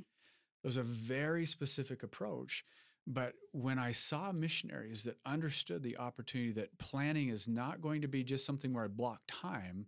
It 0.63 0.67
was 0.67 0.77
a 0.77 0.83
very 0.83 1.47
specific 1.47 2.03
approach. 2.03 2.65
But 3.07 3.35
when 3.53 3.79
I 3.79 3.93
saw 3.93 4.33
missionaries 4.33 5.05
that 5.05 5.19
understood 5.25 5.83
the 5.83 5.97
opportunity 5.97 6.53
that 6.53 6.77
planning 6.79 7.29
is 7.29 7.47
not 7.47 7.81
going 7.81 8.03
to 8.03 8.09
be 8.09 8.25
just 8.25 8.45
something 8.45 8.73
where 8.73 8.85
I 8.85 8.89
block 8.89 9.21
time, 9.29 9.87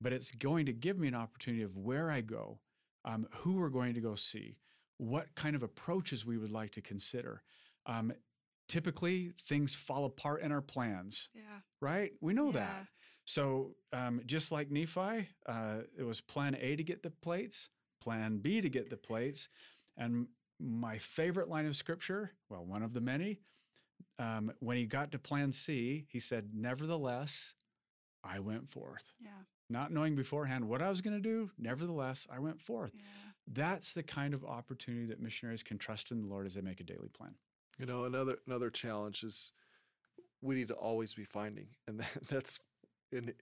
but 0.00 0.12
it's 0.12 0.30
going 0.30 0.66
to 0.66 0.72
give 0.72 0.98
me 0.98 1.08
an 1.08 1.14
opportunity 1.14 1.62
of 1.62 1.76
where 1.76 2.10
I 2.10 2.22
go, 2.22 2.58
um, 3.04 3.26
who 3.32 3.54
we're 3.54 3.68
going 3.68 3.94
to 3.94 4.00
go 4.00 4.14
see, 4.14 4.56
what 4.96 5.34
kind 5.34 5.56
of 5.56 5.62
approaches 5.62 6.24
we 6.24 6.38
would 6.38 6.52
like 6.52 6.70
to 6.72 6.80
consider. 6.80 7.42
Um, 7.88 8.12
typically, 8.68 9.32
things 9.48 9.74
fall 9.74 10.04
apart 10.04 10.42
in 10.42 10.52
our 10.52 10.60
plans. 10.60 11.28
Yeah. 11.34 11.42
Right? 11.80 12.12
We 12.20 12.34
know 12.34 12.46
yeah. 12.46 12.52
that. 12.52 12.86
So, 13.24 13.74
um, 13.92 14.22
just 14.24 14.52
like 14.52 14.70
Nephi, 14.70 15.28
uh, 15.46 15.78
it 15.98 16.02
was 16.02 16.20
plan 16.20 16.56
A 16.60 16.76
to 16.76 16.82
get 16.82 17.02
the 17.02 17.10
plates, 17.10 17.68
plan 18.00 18.38
B 18.38 18.60
to 18.60 18.68
get 18.68 18.88
the 18.88 18.96
plates. 18.96 19.48
And 19.96 20.28
my 20.60 20.98
favorite 20.98 21.48
line 21.48 21.66
of 21.66 21.76
scripture, 21.76 22.32
well, 22.48 22.64
one 22.64 22.82
of 22.82 22.94
the 22.94 23.00
many, 23.00 23.40
um, 24.18 24.52
when 24.60 24.76
he 24.76 24.86
got 24.86 25.12
to 25.12 25.18
plan 25.18 25.52
C, 25.52 26.06
he 26.08 26.20
said, 26.20 26.50
Nevertheless, 26.54 27.54
I 28.24 28.40
went 28.40 28.68
forth. 28.68 29.12
Yeah. 29.20 29.30
Not 29.70 29.92
knowing 29.92 30.16
beforehand 30.16 30.66
what 30.66 30.80
I 30.80 30.88
was 30.88 31.00
going 31.00 31.14
to 31.14 31.22
do, 31.22 31.50
nevertheless, 31.58 32.26
I 32.32 32.38
went 32.38 32.60
forth. 32.60 32.92
Yeah. 32.94 33.04
That's 33.46 33.92
the 33.92 34.02
kind 34.02 34.34
of 34.34 34.44
opportunity 34.44 35.06
that 35.06 35.20
missionaries 35.20 35.62
can 35.62 35.78
trust 35.78 36.10
in 36.10 36.20
the 36.22 36.26
Lord 36.26 36.46
as 36.46 36.54
they 36.54 36.62
make 36.62 36.80
a 36.80 36.84
daily 36.84 37.08
plan. 37.08 37.34
You 37.78 37.86
know, 37.86 38.04
another 38.04 38.38
another 38.46 38.70
challenge 38.70 39.22
is 39.22 39.52
we 40.42 40.54
need 40.54 40.68
to 40.68 40.74
always 40.74 41.14
be 41.14 41.24
finding, 41.24 41.68
and 41.86 42.00
that, 42.00 42.28
that's 42.28 42.58
in 43.12 43.32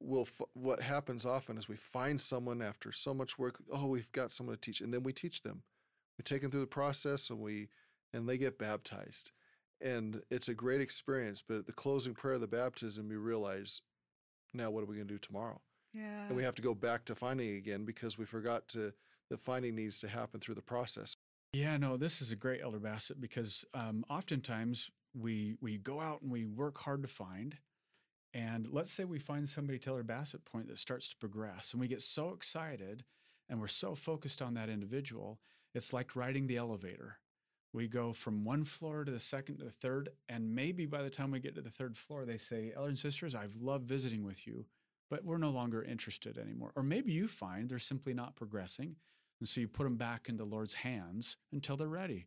will 0.00 0.28
what 0.54 0.80
happens 0.80 1.24
often 1.24 1.56
is 1.56 1.68
we 1.68 1.76
find 1.76 2.20
someone 2.20 2.62
after 2.62 2.92
so 2.92 3.14
much 3.14 3.38
work. 3.38 3.62
Oh, 3.72 3.86
we've 3.86 4.10
got 4.12 4.32
someone 4.32 4.56
to 4.56 4.60
teach, 4.60 4.80
and 4.80 4.92
then 4.92 5.02
we 5.02 5.12
teach 5.12 5.42
them. 5.42 5.62
We 6.18 6.22
take 6.22 6.42
them 6.42 6.50
through 6.50 6.60
the 6.60 6.66
process 6.66 7.30
and 7.30 7.40
we 7.40 7.68
and 8.12 8.28
they 8.28 8.38
get 8.38 8.58
baptized. 8.58 9.32
And 9.80 10.22
it's 10.30 10.48
a 10.48 10.54
great 10.54 10.80
experience 10.80 11.42
but 11.46 11.58
at 11.58 11.66
the 11.66 11.72
closing 11.72 12.14
prayer 12.14 12.34
of 12.34 12.40
the 12.40 12.46
baptism 12.46 13.08
we 13.08 13.16
realize 13.16 13.82
now 14.54 14.70
what 14.70 14.82
are 14.82 14.86
we 14.86 14.96
going 14.96 15.08
to 15.08 15.14
do 15.14 15.18
tomorrow? 15.18 15.60
Yeah 15.92 16.26
and 16.26 16.36
we 16.36 16.42
have 16.42 16.54
to 16.54 16.62
go 16.62 16.74
back 16.74 17.04
to 17.06 17.14
finding 17.14 17.56
again 17.56 17.84
because 17.84 18.16
we 18.16 18.24
forgot 18.24 18.68
to 18.68 18.92
the 19.28 19.36
finding 19.36 19.74
needs 19.74 19.98
to 20.00 20.08
happen 20.08 20.40
through 20.40 20.54
the 20.54 20.62
process 20.62 21.15
yeah 21.56 21.76
no 21.76 21.96
this 21.96 22.20
is 22.20 22.30
a 22.30 22.36
great 22.36 22.60
elder 22.62 22.78
bassett 22.78 23.20
because 23.20 23.64
um, 23.74 24.04
oftentimes 24.10 24.90
we 25.14 25.54
we 25.60 25.78
go 25.78 26.00
out 26.00 26.22
and 26.22 26.30
we 26.30 26.44
work 26.44 26.78
hard 26.78 27.02
to 27.02 27.08
find 27.08 27.56
and 28.34 28.68
let's 28.70 28.90
say 28.90 29.04
we 29.04 29.18
find 29.18 29.48
somebody 29.48 29.78
to 29.78 29.90
elder 29.90 30.02
bassett 30.02 30.44
point 30.44 30.68
that 30.68 30.78
starts 30.78 31.08
to 31.08 31.16
progress 31.16 31.72
and 31.72 31.80
we 31.80 31.88
get 31.88 32.00
so 32.00 32.30
excited 32.30 33.04
and 33.48 33.60
we're 33.60 33.68
so 33.68 33.94
focused 33.94 34.42
on 34.42 34.54
that 34.54 34.68
individual 34.68 35.38
it's 35.76 35.92
like 35.92 36.16
riding 36.16 36.46
the 36.46 36.56
elevator. 36.56 37.18
We 37.74 37.86
go 37.86 38.14
from 38.14 38.44
one 38.44 38.64
floor 38.64 39.04
to 39.04 39.12
the 39.12 39.20
second 39.20 39.58
to 39.58 39.64
the 39.64 39.70
third, 39.70 40.08
and 40.26 40.54
maybe 40.54 40.86
by 40.86 41.02
the 41.02 41.10
time 41.10 41.30
we 41.30 41.38
get 41.38 41.54
to 41.56 41.60
the 41.60 41.68
third 41.68 41.98
floor, 41.98 42.24
they 42.24 42.38
say, 42.38 42.72
Elder 42.74 42.88
and 42.88 42.98
sisters, 42.98 43.34
I've 43.34 43.56
loved 43.56 43.86
visiting 43.86 44.24
with 44.24 44.46
you, 44.46 44.64
but 45.10 45.22
we're 45.22 45.36
no 45.36 45.50
longer 45.50 45.82
interested 45.82 46.38
anymore. 46.38 46.72
Or 46.76 46.82
maybe 46.82 47.12
you 47.12 47.28
find 47.28 47.68
they're 47.68 47.78
simply 47.78 48.14
not 48.14 48.36
progressing, 48.36 48.96
and 49.40 49.48
so 49.48 49.60
you 49.60 49.68
put 49.68 49.84
them 49.84 49.96
back 49.96 50.28
in 50.28 50.36
the 50.36 50.44
Lord's 50.44 50.74
hands 50.74 51.36
until 51.52 51.76
they're 51.76 51.88
ready. 51.88 52.26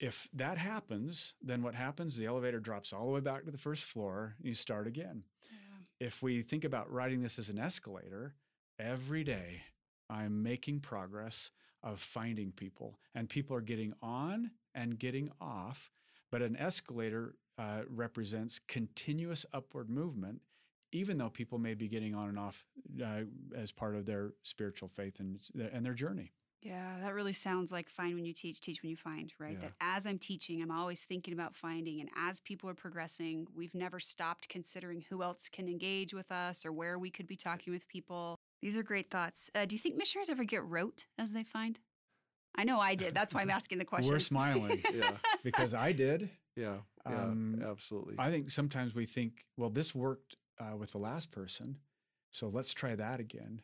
If 0.00 0.28
that 0.34 0.58
happens, 0.58 1.34
then 1.42 1.62
what 1.62 1.74
happens? 1.74 2.16
The 2.16 2.26
elevator 2.26 2.60
drops 2.60 2.92
all 2.92 3.06
the 3.06 3.12
way 3.12 3.20
back 3.20 3.44
to 3.44 3.50
the 3.50 3.58
first 3.58 3.84
floor, 3.84 4.34
and 4.38 4.48
you 4.48 4.54
start 4.54 4.86
again. 4.86 5.24
Yeah. 5.44 6.06
If 6.06 6.22
we 6.22 6.42
think 6.42 6.64
about 6.64 6.92
riding 6.92 7.22
this 7.22 7.38
as 7.38 7.48
an 7.48 7.58
escalator, 7.58 8.34
every 8.78 9.24
day 9.24 9.62
I'm 10.10 10.42
making 10.42 10.80
progress 10.80 11.50
of 11.82 12.00
finding 12.00 12.50
people, 12.52 12.98
and 13.14 13.28
people 13.28 13.56
are 13.56 13.60
getting 13.60 13.94
on 14.02 14.50
and 14.74 14.98
getting 14.98 15.30
off. 15.40 15.90
But 16.30 16.42
an 16.42 16.56
escalator 16.56 17.36
uh, 17.58 17.82
represents 17.88 18.58
continuous 18.66 19.46
upward 19.52 19.88
movement, 19.88 20.40
even 20.94 21.18
though 21.18 21.28
people 21.28 21.58
may 21.58 21.74
be 21.74 21.88
getting 21.88 22.14
on 22.14 22.28
and 22.30 22.38
off 22.38 22.64
uh, 23.02 23.22
as 23.54 23.72
part 23.72 23.94
of 23.96 24.06
their 24.06 24.32
spiritual 24.42 24.88
faith 24.88 25.20
and, 25.20 25.40
and 25.72 25.84
their 25.84 25.92
journey. 25.94 26.32
Yeah, 26.62 26.94
that 27.02 27.12
really 27.12 27.34
sounds 27.34 27.70
like 27.70 27.90
find 27.90 28.14
when 28.14 28.24
you 28.24 28.32
teach, 28.32 28.58
teach 28.58 28.82
when 28.82 28.88
you 28.90 28.96
find, 28.96 29.30
right? 29.38 29.52
Yeah. 29.60 29.68
That 29.68 29.72
as 29.82 30.06
I'm 30.06 30.18
teaching, 30.18 30.62
I'm 30.62 30.70
always 30.70 31.02
thinking 31.02 31.34
about 31.34 31.54
finding. 31.54 32.00
And 32.00 32.08
as 32.16 32.40
people 32.40 32.70
are 32.70 32.74
progressing, 32.74 33.46
we've 33.54 33.74
never 33.74 34.00
stopped 34.00 34.48
considering 34.48 35.04
who 35.10 35.22
else 35.22 35.50
can 35.52 35.68
engage 35.68 36.14
with 36.14 36.32
us 36.32 36.64
or 36.64 36.72
where 36.72 36.98
we 36.98 37.10
could 37.10 37.26
be 37.26 37.36
talking 37.36 37.70
with 37.74 37.86
people. 37.88 38.38
These 38.62 38.78
are 38.78 38.82
great 38.82 39.10
thoughts. 39.10 39.50
Uh, 39.54 39.66
do 39.66 39.76
you 39.76 39.80
think 39.80 39.98
missionaries 39.98 40.30
ever 40.30 40.44
get 40.44 40.64
rote 40.64 41.04
as 41.18 41.32
they 41.32 41.44
find? 41.44 41.80
I 42.56 42.64
know 42.64 42.80
I 42.80 42.94
did. 42.94 43.12
That's 43.14 43.34
why 43.34 43.42
I'm 43.42 43.50
asking 43.50 43.76
the 43.78 43.84
question. 43.92 44.10
We're 44.10 44.20
smiling 44.20 44.80
Yeah, 44.94 45.10
because 45.42 45.74
I 45.74 45.92
did. 45.92 46.30
yeah, 46.56 46.76
yeah, 47.06 47.24
Um, 47.24 47.62
absolutely. 47.68 48.14
I 48.16 48.30
think 48.30 48.50
sometimes 48.50 48.94
we 48.94 49.04
think, 49.04 49.44
well, 49.58 49.68
this 49.70 49.94
worked 49.94 50.36
uh, 50.58 50.76
with 50.76 50.92
the 50.92 50.98
last 50.98 51.30
person, 51.30 51.78
so 52.32 52.48
let's 52.48 52.74
try 52.74 52.94
that 52.94 53.20
again. 53.20 53.62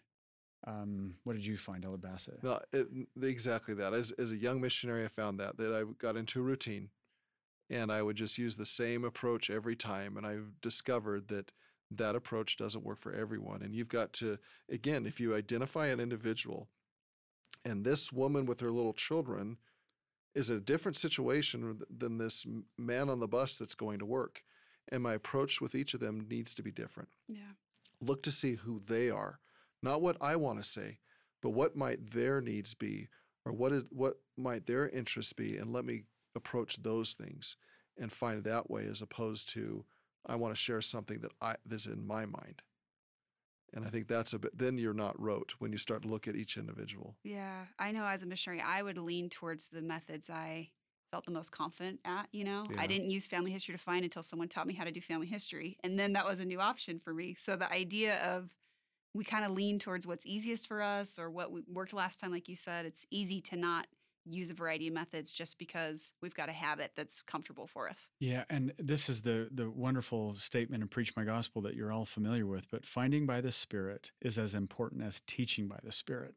Um, 0.67 1.15
what 1.25 1.35
did 1.35 1.47
you 1.47 1.57
find, 1.57 1.85
Elder 1.85 1.97
Bassett? 1.97 2.43
No, 2.43 2.61
it, 2.73 2.87
exactly 3.23 3.75
that. 3.75 3.95
As 3.95 4.13
as 4.13 4.33
a 4.33 4.37
young 4.37 4.61
missionary, 4.61 5.05
I 5.05 5.09
found 5.09 5.41
that 5.41 5.57
that 5.57 5.73
I 5.73 5.85
got 5.99 6.17
into 6.17 6.41
a 6.41 6.43
routine, 6.43 6.91
and 7.71 7.91
I 7.91 8.03
would 8.03 8.17
just 8.17 8.37
use 8.37 8.57
the 8.57 8.67
same 8.67 9.05
approach 9.05 9.49
every 9.49 9.77
time. 9.77 10.17
And 10.17 10.27
I've 10.27 10.61
discovered 10.61 11.29
that 11.29 11.53
that 11.93 12.15
approach 12.15 12.57
doesn't 12.57 12.85
work 12.85 13.01
for 13.01 13.13
everyone. 13.13 13.63
And 13.63 13.75
you've 13.75 13.89
got 13.89 14.13
to 14.15 14.39
again, 14.71 15.07
if 15.07 15.19
you 15.19 15.35
identify 15.35 15.87
an 15.87 16.01
individual, 16.01 16.69
and 17.65 17.85
this 17.85 18.13
woman 18.13 18.47
with 18.47 18.61
her 18.61 18.71
little 18.71 18.93
children 18.93 19.57
is 20.35 20.51
a 20.51 20.61
different 20.61 20.97
situation 20.97 21.81
than 21.91 22.19
this 22.19 22.47
man 22.79 23.09
on 23.09 23.19
the 23.19 23.27
bus 23.27 23.57
that's 23.57 23.75
going 23.75 23.99
to 23.99 24.07
work, 24.07 24.43
and 24.93 25.03
my 25.03 25.15
approach 25.15 25.61
with 25.61 25.75
each 25.75 25.95
of 25.95 26.01
them 26.01 26.27
needs 26.29 26.55
to 26.55 26.63
be 26.63 26.71
different. 26.71 27.09
Yeah. 27.29 27.53
look 28.01 28.23
to 28.25 28.33
see 28.33 28.55
who 28.55 28.81
they 28.87 29.11
are 29.11 29.39
not 29.83 30.01
what 30.03 30.17
i 30.21 30.37
want 30.37 30.59
to 30.63 30.65
say 30.69 30.99
but 31.43 31.51
what 31.51 31.77
might 31.77 32.11
their 32.11 32.41
needs 32.41 32.75
be 32.75 33.09
or 33.45 33.53
what 33.53 33.73
is 33.73 33.85
what 33.91 34.15
might 34.37 34.67
their 34.67 34.89
interests 34.89 35.33
be 35.33 35.57
and 35.57 35.73
let 35.73 35.85
me 35.85 36.05
approach 36.37 36.83
those 36.83 37.15
things 37.15 37.57
and 37.99 38.11
find 38.13 38.43
that 38.45 38.71
way 38.71 38.87
as 38.87 39.03
opposed 39.03 39.49
to 39.51 39.85
i 40.27 40.35
want 40.35 40.55
to 40.55 40.61
share 40.61 40.81
something 40.81 41.19
that 41.21 41.33
i 41.41 41.55
that's 41.67 41.87
in 41.87 42.07
my 42.07 42.25
mind. 42.27 42.63
And 43.73 43.85
i 43.85 43.89
think 43.89 44.09
that's 44.09 44.33
a 44.33 44.39
bit 44.39 44.57
then 44.57 44.79
you're 44.79 44.95
not 44.95 45.21
rote 45.21 45.55
when 45.59 45.73
you 45.73 45.79
start 45.79 46.03
to 46.03 46.09
look 46.09 46.27
at 46.29 46.37
each 46.37 46.57
individual. 46.57 47.17
Yeah, 47.23 47.67
I 47.79 47.93
know 47.93 48.05
as 48.07 48.23
a 48.23 48.27
missionary, 48.27 48.61
I 48.61 48.83
would 48.83 48.99
lean 48.99 49.29
towards 49.31 49.67
the 49.67 49.83
methods 49.83 50.29
I 50.31 50.71
felt 51.11 51.25
the 51.25 51.31
most 51.31 51.51
confident 51.53 52.01
at. 52.05 52.29
You 52.33 52.45
know, 52.45 52.67
Yeah. 52.71 52.81
I 52.81 52.87
didn't 52.87 53.11
use 53.11 53.27
family 53.27 53.51
history 53.51 53.75
to 53.75 53.79
find 53.79 54.05
until 54.05 54.23
someone 54.23 54.49
taught 54.49 54.67
me 54.67 54.75
how 54.75 54.85
to 54.85 54.93
do 54.93 55.01
family 55.01 55.27
history. 55.27 55.77
And 55.83 55.99
then 55.99 56.13
that 56.15 56.27
was 56.27 56.41
a 56.41 56.45
new 56.45 56.61
option 56.61 56.99
for 56.99 57.13
me. 57.13 57.35
So 57.39 57.57
the 57.57 57.71
idea 57.71 58.19
of 58.23 58.51
we 59.15 59.25
kind 59.25 59.45
of 59.45 59.51
lean 59.51 59.79
towards 59.79 60.07
what's 60.07 60.25
easiest 60.25 60.69
for 60.69 60.81
us 60.83 61.19
or 61.19 61.31
what 61.31 61.51
we 61.51 61.63
worked 61.67 61.93
last 61.93 62.21
time, 62.21 62.31
like 62.31 62.49
you 62.49 62.57
said, 62.57 62.87
it's 62.87 63.07
easy 63.11 63.41
to 63.43 63.57
not 63.57 63.87
use 64.27 64.51
a 64.51 64.55
variety 64.55 64.87
of 64.87 64.95
methods 64.95 65.33
just 65.33 65.59
because 65.59 66.13
we've 66.21 66.35
got 66.35 66.49
a 66.49 66.53
habit 66.53 66.93
that's 66.95 67.23
comfortable 67.23 67.67
for 67.67 67.89
us. 67.89 68.11
Yeah, 68.21 68.45
and 68.51 68.73
this 68.79 69.09
is 69.09 69.23
the 69.23 69.49
the 69.51 69.69
wonderful 69.69 70.35
statement 70.35 70.83
in 70.83 70.89
Preach 70.89 71.17
My 71.17 71.25
Gospel 71.25 71.63
that 71.63 71.75
you're 71.75 71.91
all 71.91 72.05
familiar 72.05 72.47
with, 72.47 72.71
but 72.71 72.87
finding 72.87 73.27
by 73.27 73.41
the 73.41 73.51
Spirit 73.51 74.13
is 74.21 74.39
as 74.39 74.55
important 74.55 75.03
as 75.03 75.23
teaching 75.27 75.67
by 75.67 75.79
the 75.83 75.91
Spirit. 75.91 76.35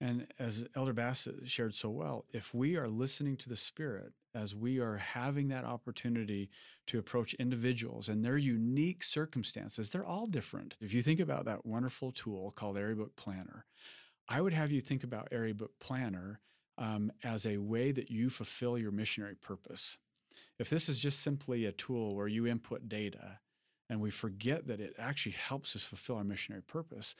And 0.00 0.26
as 0.38 0.66
Elder 0.74 0.92
Bassett 0.92 1.48
shared 1.48 1.74
so 1.74 1.88
well, 1.88 2.24
if 2.32 2.52
we 2.52 2.76
are 2.76 2.88
listening 2.88 3.36
to 3.38 3.48
the 3.48 3.56
Spirit 3.56 4.12
as 4.34 4.54
we 4.54 4.80
are 4.80 4.96
having 4.96 5.48
that 5.48 5.64
opportunity 5.64 6.50
to 6.88 6.98
approach 6.98 7.34
individuals 7.34 8.08
and 8.08 8.24
their 8.24 8.36
unique 8.36 9.04
circumstances, 9.04 9.90
they're 9.90 10.04
all 10.04 10.26
different. 10.26 10.76
If 10.80 10.92
you 10.92 11.00
think 11.00 11.20
about 11.20 11.44
that 11.44 11.64
wonderful 11.64 12.10
tool 12.10 12.50
called 12.50 12.76
Area 12.76 12.96
Book 12.96 13.14
Planner, 13.16 13.64
I 14.28 14.40
would 14.40 14.52
have 14.52 14.72
you 14.72 14.80
think 14.80 15.04
about 15.04 15.28
Area 15.30 15.54
Book 15.54 15.72
Planner 15.80 16.40
um, 16.76 17.12
as 17.22 17.46
a 17.46 17.58
way 17.58 17.92
that 17.92 18.10
you 18.10 18.30
fulfill 18.30 18.76
your 18.76 18.90
missionary 18.90 19.36
purpose. 19.36 19.96
If 20.58 20.70
this 20.70 20.88
is 20.88 20.98
just 20.98 21.20
simply 21.20 21.66
a 21.66 21.72
tool 21.72 22.16
where 22.16 22.28
you 22.28 22.46
input 22.46 22.88
data 22.88 23.38
and 23.88 24.00
we 24.00 24.10
forget 24.10 24.66
that 24.66 24.80
it 24.80 24.94
actually 24.98 25.32
helps 25.32 25.76
us 25.76 25.82
fulfill 25.82 26.16
our 26.16 26.24
missionary 26.24 26.62
purpose, 26.62 27.14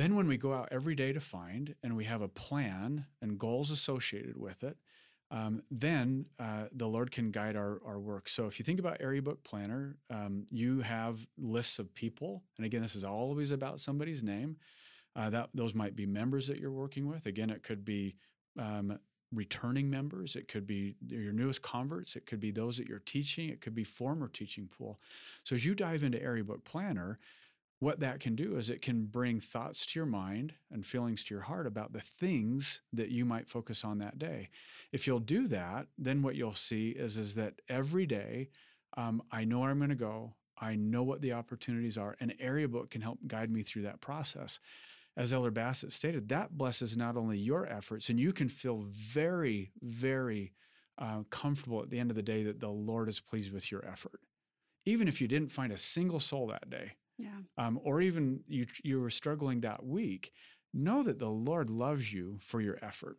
then 0.00 0.16
when 0.16 0.26
we 0.26 0.36
go 0.36 0.52
out 0.52 0.68
every 0.70 0.94
day 0.94 1.12
to 1.12 1.20
find 1.20 1.74
and 1.82 1.96
we 1.96 2.04
have 2.04 2.22
a 2.22 2.28
plan 2.28 3.06
and 3.20 3.38
goals 3.38 3.70
associated 3.70 4.36
with 4.36 4.62
it, 4.62 4.76
um, 5.32 5.62
then 5.70 6.26
uh, 6.38 6.64
the 6.72 6.88
Lord 6.88 7.12
can 7.12 7.30
guide 7.30 7.56
our, 7.56 7.80
our 7.84 8.00
work. 8.00 8.28
So 8.28 8.46
if 8.46 8.58
you 8.58 8.64
think 8.64 8.80
about 8.80 8.96
Area 9.00 9.22
Book 9.22 9.44
Planner, 9.44 9.96
um, 10.10 10.46
you 10.50 10.80
have 10.80 11.24
lists 11.38 11.78
of 11.78 11.94
people. 11.94 12.42
And 12.56 12.66
again, 12.66 12.82
this 12.82 12.96
is 12.96 13.04
always 13.04 13.52
about 13.52 13.78
somebody's 13.78 14.22
name. 14.22 14.56
Uh, 15.14 15.30
that 15.30 15.50
Those 15.54 15.74
might 15.74 15.94
be 15.94 16.06
members 16.06 16.46
that 16.48 16.58
you're 16.58 16.72
working 16.72 17.08
with. 17.08 17.26
Again, 17.26 17.50
it 17.50 17.62
could 17.62 17.84
be 17.84 18.16
um, 18.58 18.98
returning 19.32 19.88
members. 19.88 20.34
It 20.34 20.48
could 20.48 20.66
be 20.66 20.96
your 21.06 21.32
newest 21.32 21.62
converts. 21.62 22.16
It 22.16 22.26
could 22.26 22.40
be 22.40 22.50
those 22.50 22.76
that 22.78 22.88
you're 22.88 23.00
teaching. 23.00 23.48
It 23.48 23.60
could 23.60 23.74
be 23.74 23.84
former 23.84 24.28
teaching 24.28 24.68
pool. 24.68 25.00
So 25.44 25.54
as 25.54 25.64
you 25.64 25.74
dive 25.74 26.02
into 26.02 26.22
Area 26.22 26.44
Book 26.44 26.64
Planner, 26.64 27.18
what 27.80 28.00
that 28.00 28.20
can 28.20 28.36
do 28.36 28.56
is 28.56 28.68
it 28.68 28.82
can 28.82 29.06
bring 29.06 29.40
thoughts 29.40 29.86
to 29.86 29.98
your 29.98 30.06
mind 30.06 30.52
and 30.70 30.84
feelings 30.84 31.24
to 31.24 31.34
your 31.34 31.42
heart 31.42 31.66
about 31.66 31.92
the 31.92 32.00
things 32.00 32.82
that 32.92 33.08
you 33.08 33.24
might 33.24 33.48
focus 33.48 33.84
on 33.84 33.98
that 33.98 34.18
day. 34.18 34.50
If 34.92 35.06
you'll 35.06 35.18
do 35.18 35.48
that, 35.48 35.86
then 35.98 36.22
what 36.22 36.36
you'll 36.36 36.54
see 36.54 36.90
is, 36.90 37.16
is 37.16 37.34
that 37.36 37.54
every 37.70 38.04
day 38.04 38.50
um, 38.98 39.22
I 39.32 39.44
know 39.44 39.60
where 39.60 39.70
I'm 39.70 39.78
going 39.78 39.88
to 39.88 39.96
go. 39.96 40.34
I 40.60 40.76
know 40.76 41.02
what 41.02 41.22
the 41.22 41.32
opportunities 41.32 41.96
are, 41.96 42.16
and 42.20 42.34
Area 42.38 42.68
Book 42.68 42.90
can 42.90 43.00
help 43.00 43.18
guide 43.26 43.50
me 43.50 43.62
through 43.62 43.82
that 43.82 44.02
process. 44.02 44.60
As 45.16 45.32
Elder 45.32 45.50
Bassett 45.50 45.92
stated, 45.92 46.28
that 46.28 46.56
blesses 46.56 46.98
not 46.98 47.16
only 47.16 47.38
your 47.38 47.66
efforts, 47.66 48.10
and 48.10 48.20
you 48.20 48.32
can 48.32 48.50
feel 48.50 48.84
very, 48.90 49.72
very 49.80 50.52
uh, 50.98 51.22
comfortable 51.30 51.82
at 51.82 51.88
the 51.88 51.98
end 51.98 52.10
of 52.10 52.16
the 52.16 52.22
day 52.22 52.42
that 52.42 52.60
the 52.60 52.68
Lord 52.68 53.08
is 53.08 53.20
pleased 53.20 53.52
with 53.52 53.72
your 53.72 53.86
effort. 53.86 54.20
Even 54.84 55.08
if 55.08 55.20
you 55.20 55.28
didn't 55.28 55.50
find 55.50 55.72
a 55.72 55.78
single 55.78 56.20
soul 56.20 56.46
that 56.48 56.68
day, 56.68 56.92
Yeah. 57.20 57.66
um, 57.66 57.78
or 57.82 58.00
even 58.00 58.40
you 58.48 58.66
you 58.82 59.00
were 59.00 59.10
struggling 59.10 59.60
that 59.60 59.84
week, 59.84 60.32
know 60.72 61.02
that 61.02 61.18
the 61.18 61.28
Lord 61.28 61.70
loves 61.70 62.12
you 62.12 62.38
for 62.40 62.60
your 62.60 62.78
effort, 62.82 63.18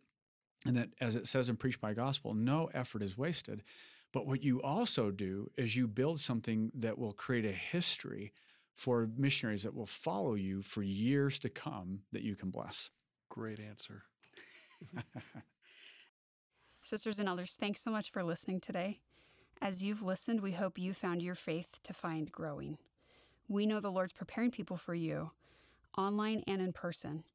and 0.65 0.75
that 0.75 0.89
as 0.99 1.15
it 1.15 1.27
says 1.27 1.49
in 1.49 1.55
Preach 1.55 1.79
My 1.81 1.93
Gospel, 1.93 2.33
no 2.33 2.69
effort 2.73 3.03
is 3.03 3.17
wasted. 3.17 3.63
But 4.13 4.27
what 4.27 4.43
you 4.43 4.61
also 4.61 5.09
do 5.11 5.49
is 5.57 5.75
you 5.75 5.87
build 5.87 6.19
something 6.19 6.71
that 6.75 6.97
will 6.97 7.13
create 7.13 7.45
a 7.45 7.51
history 7.51 8.33
for 8.75 9.09
missionaries 9.15 9.63
that 9.63 9.73
will 9.75 9.85
follow 9.85 10.33
you 10.33 10.61
for 10.61 10.81
years 10.83 11.39
to 11.39 11.49
come 11.49 11.99
that 12.11 12.23
you 12.23 12.35
can 12.35 12.49
bless. 12.49 12.89
great 13.29 13.59
answer 13.59 14.03
Sisters 16.81 17.19
and 17.19 17.29
elders, 17.29 17.55
thanks 17.59 17.83
so 17.83 17.91
much 17.91 18.11
for 18.11 18.23
listening 18.23 18.59
today. 18.59 18.99
As 19.61 19.83
you've 19.83 20.01
listened, 20.01 20.41
we 20.41 20.53
hope 20.53 20.79
you 20.79 20.93
found 20.93 21.21
your 21.21 21.35
faith 21.35 21.79
to 21.83 21.93
find 21.93 22.31
growing. 22.31 22.79
We 23.51 23.65
know 23.65 23.81
the 23.81 23.91
Lord's 23.91 24.13
preparing 24.13 24.49
people 24.49 24.77
for 24.77 24.95
you, 24.95 25.31
online 25.97 26.41
and 26.47 26.61
in 26.61 26.71
person. 26.71 27.25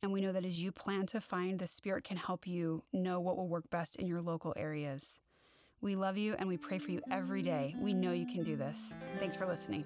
And 0.00 0.12
we 0.12 0.20
know 0.20 0.30
that 0.30 0.44
as 0.44 0.62
you 0.62 0.70
plan 0.70 1.06
to 1.06 1.20
find, 1.20 1.58
the 1.58 1.66
Spirit 1.66 2.04
can 2.04 2.16
help 2.16 2.46
you 2.46 2.84
know 2.92 3.18
what 3.18 3.36
will 3.36 3.48
work 3.48 3.68
best 3.68 3.96
in 3.96 4.06
your 4.06 4.22
local 4.22 4.54
areas. 4.56 5.18
We 5.80 5.96
love 5.96 6.16
you 6.16 6.36
and 6.38 6.48
we 6.48 6.56
pray 6.56 6.78
for 6.78 6.92
you 6.92 7.00
every 7.10 7.42
day. 7.42 7.74
We 7.80 7.92
know 7.92 8.12
you 8.12 8.26
can 8.26 8.44
do 8.44 8.54
this. 8.54 8.78
Thanks 9.18 9.34
for 9.34 9.44
listening. 9.44 9.84